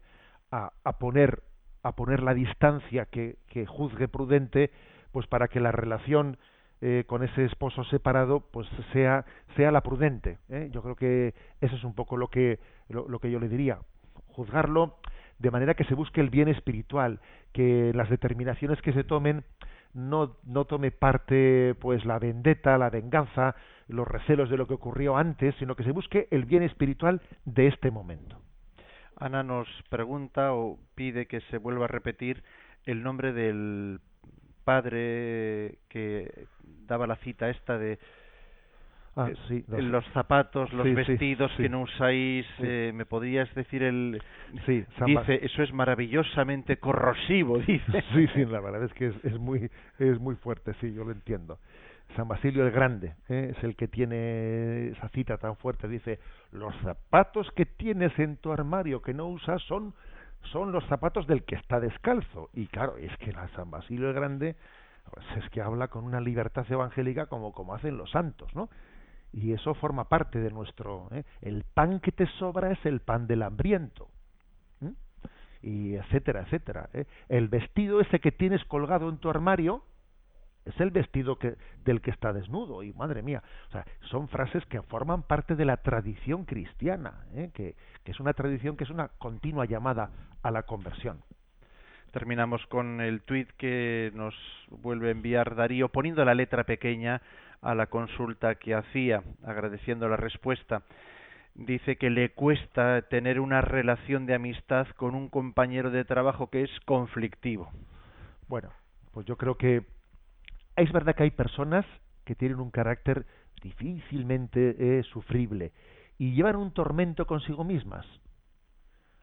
[0.52, 1.44] a, a, poner
[1.84, 4.72] a poner la distancia que, que juzgue prudente,
[5.12, 6.38] pues para que la relación
[6.80, 9.26] eh, con ese esposo separado pues sea
[9.56, 10.70] sea la prudente ¿eh?
[10.72, 13.80] yo creo que eso es un poco lo que lo, que yo le diría
[14.28, 15.00] juzgarlo
[15.40, 17.20] de manera que se busque el bien espiritual
[17.52, 19.44] que las determinaciones que se tomen
[19.98, 23.56] no no tome parte pues la vendetta la venganza
[23.88, 27.68] los recelos de lo que ocurrió antes sino que se busque el bien espiritual de
[27.68, 28.40] este momento.
[29.20, 32.44] Ana nos pregunta o pide que se vuelva a repetir
[32.86, 34.00] el nombre del
[34.64, 36.46] padre que
[36.86, 37.98] daba la cita esta de
[39.18, 44.22] Ah, sí, los, zapatos, los vestidos que no usáis, eh, ¿me podrías decir el...?
[44.66, 48.04] Sí, dice, eso es maravillosamente corrosivo, dice.
[48.14, 51.12] Sí, sí, la verdad es que es, es, muy, es muy fuerte, sí, yo lo
[51.12, 51.58] entiendo.
[52.16, 53.54] San Basilio el Grande ¿eh?
[53.58, 56.20] es el que tiene esa cita tan fuerte, dice,
[56.52, 59.94] los zapatos que tienes en tu armario que no usas son
[60.52, 62.50] son los zapatos del que está descalzo.
[62.54, 64.56] Y claro, es que la San Basilio el Grande
[65.12, 68.70] pues es que habla con una libertad evangélica como, como hacen los santos, ¿no?
[69.32, 71.10] Y eso forma parte de nuestro...
[71.12, 71.24] ¿eh?
[71.42, 74.10] El pan que te sobra es el pan del hambriento.
[75.62, 76.90] Y etcétera, etcétera.
[76.94, 77.06] ¿eh?
[77.30, 79.84] El vestido ese que tienes colgado en tu armario,
[80.68, 81.56] es el vestido que,
[81.86, 85.66] del que está desnudo y madre mía o sea son frases que forman parte de
[85.66, 87.52] la tradición cristiana ¿eh?
[87.54, 90.12] que, que es una tradición que es una continua llamada
[90.44, 91.22] a la conversión
[92.12, 94.36] terminamos con el tuit que nos
[94.70, 97.22] vuelve a enviar Darío poniendo la letra pequeña
[97.62, 100.84] a la consulta que hacía agradeciendo la respuesta
[101.56, 106.64] dice que le cuesta tener una relación de amistad con un compañero de trabajo que
[106.64, 107.72] es conflictivo
[108.48, 108.70] bueno
[109.12, 109.86] pues yo creo que
[110.76, 111.86] es verdad que hay personas
[112.24, 113.26] que tienen un carácter
[113.64, 115.72] difícilmente eh, sufrible
[116.18, 118.06] y llevan un tormento consigo mismas.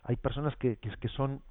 [0.02, 1.42] Hay personas que, que, son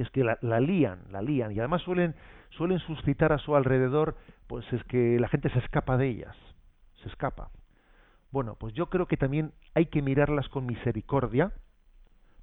[0.00, 2.14] que es que la, la, lían, la lían y además suelen
[2.50, 6.36] suelen suscitar a su alrededor pues es que la gente se escapa de ellas,
[7.02, 7.50] se escapa.
[8.32, 11.52] Bueno, pues yo creo que también hay que mirarlas con misericordia,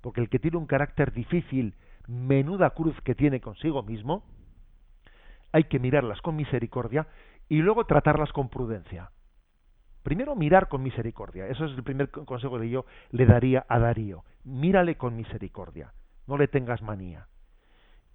[0.01, 1.75] porque el que tiene un carácter difícil,
[2.07, 4.23] menuda cruz que tiene consigo mismo,
[5.51, 7.07] hay que mirarlas con misericordia
[7.49, 9.11] y luego tratarlas con prudencia.
[10.03, 11.47] Primero mirar con misericordia.
[11.47, 14.23] Eso es el primer consejo que yo le daría a Darío.
[14.43, 15.91] Mírale con misericordia.
[16.27, 17.27] No le tengas manía.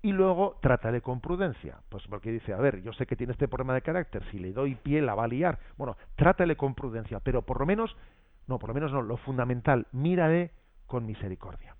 [0.02, 1.78] Y luego trátale con prudencia.
[1.88, 4.22] Pues porque dice, a ver, yo sé que tiene este problema de carácter.
[4.30, 5.58] Si le doy pie, la va a liar.
[5.76, 7.20] Bueno, trátale con prudencia.
[7.20, 7.96] Pero por lo menos,
[8.48, 10.50] no, por lo menos no, lo fundamental, mírale
[10.86, 11.76] con misericordia.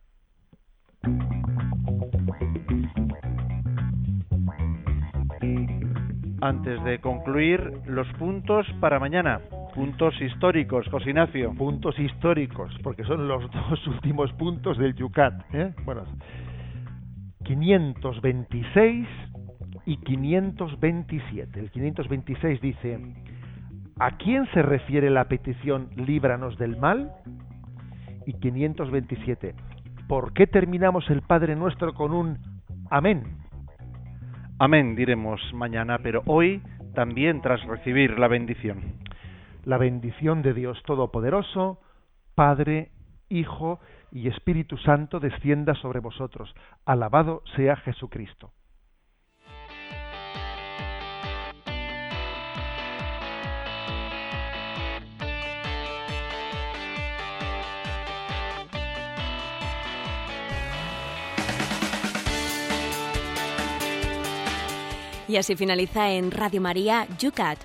[6.42, 9.40] antes de concluir los puntos para mañana.
[9.74, 11.54] Puntos históricos, José Ignacio.
[11.54, 15.34] Puntos históricos, porque son los dos últimos puntos del Yucat.
[15.54, 15.72] ¿eh?
[15.84, 16.02] Bueno,
[17.45, 19.09] 526
[19.86, 21.59] y 527.
[21.59, 22.99] El 526 dice,
[23.99, 27.12] ¿a quién se refiere la petición líbranos del mal?
[28.26, 29.55] Y 527,
[30.07, 32.38] ¿por qué terminamos el Padre Nuestro con un
[32.90, 33.38] amén?
[34.59, 36.62] Amén, diremos mañana, pero hoy
[36.95, 38.95] también tras recibir la bendición.
[39.64, 41.80] La bendición de Dios Todopoderoso,
[42.34, 42.90] Padre,
[43.28, 43.80] Hijo
[44.12, 46.54] y Espíritu Santo descienda sobre vosotros.
[46.84, 48.52] Alabado sea Jesucristo.
[65.28, 67.58] Y así finaliza en Radio María Yucat,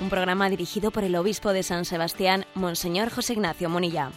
[0.00, 4.10] un programa dirigido por el obispo de San Sebastián, Monseñor José Ignacio Monilla.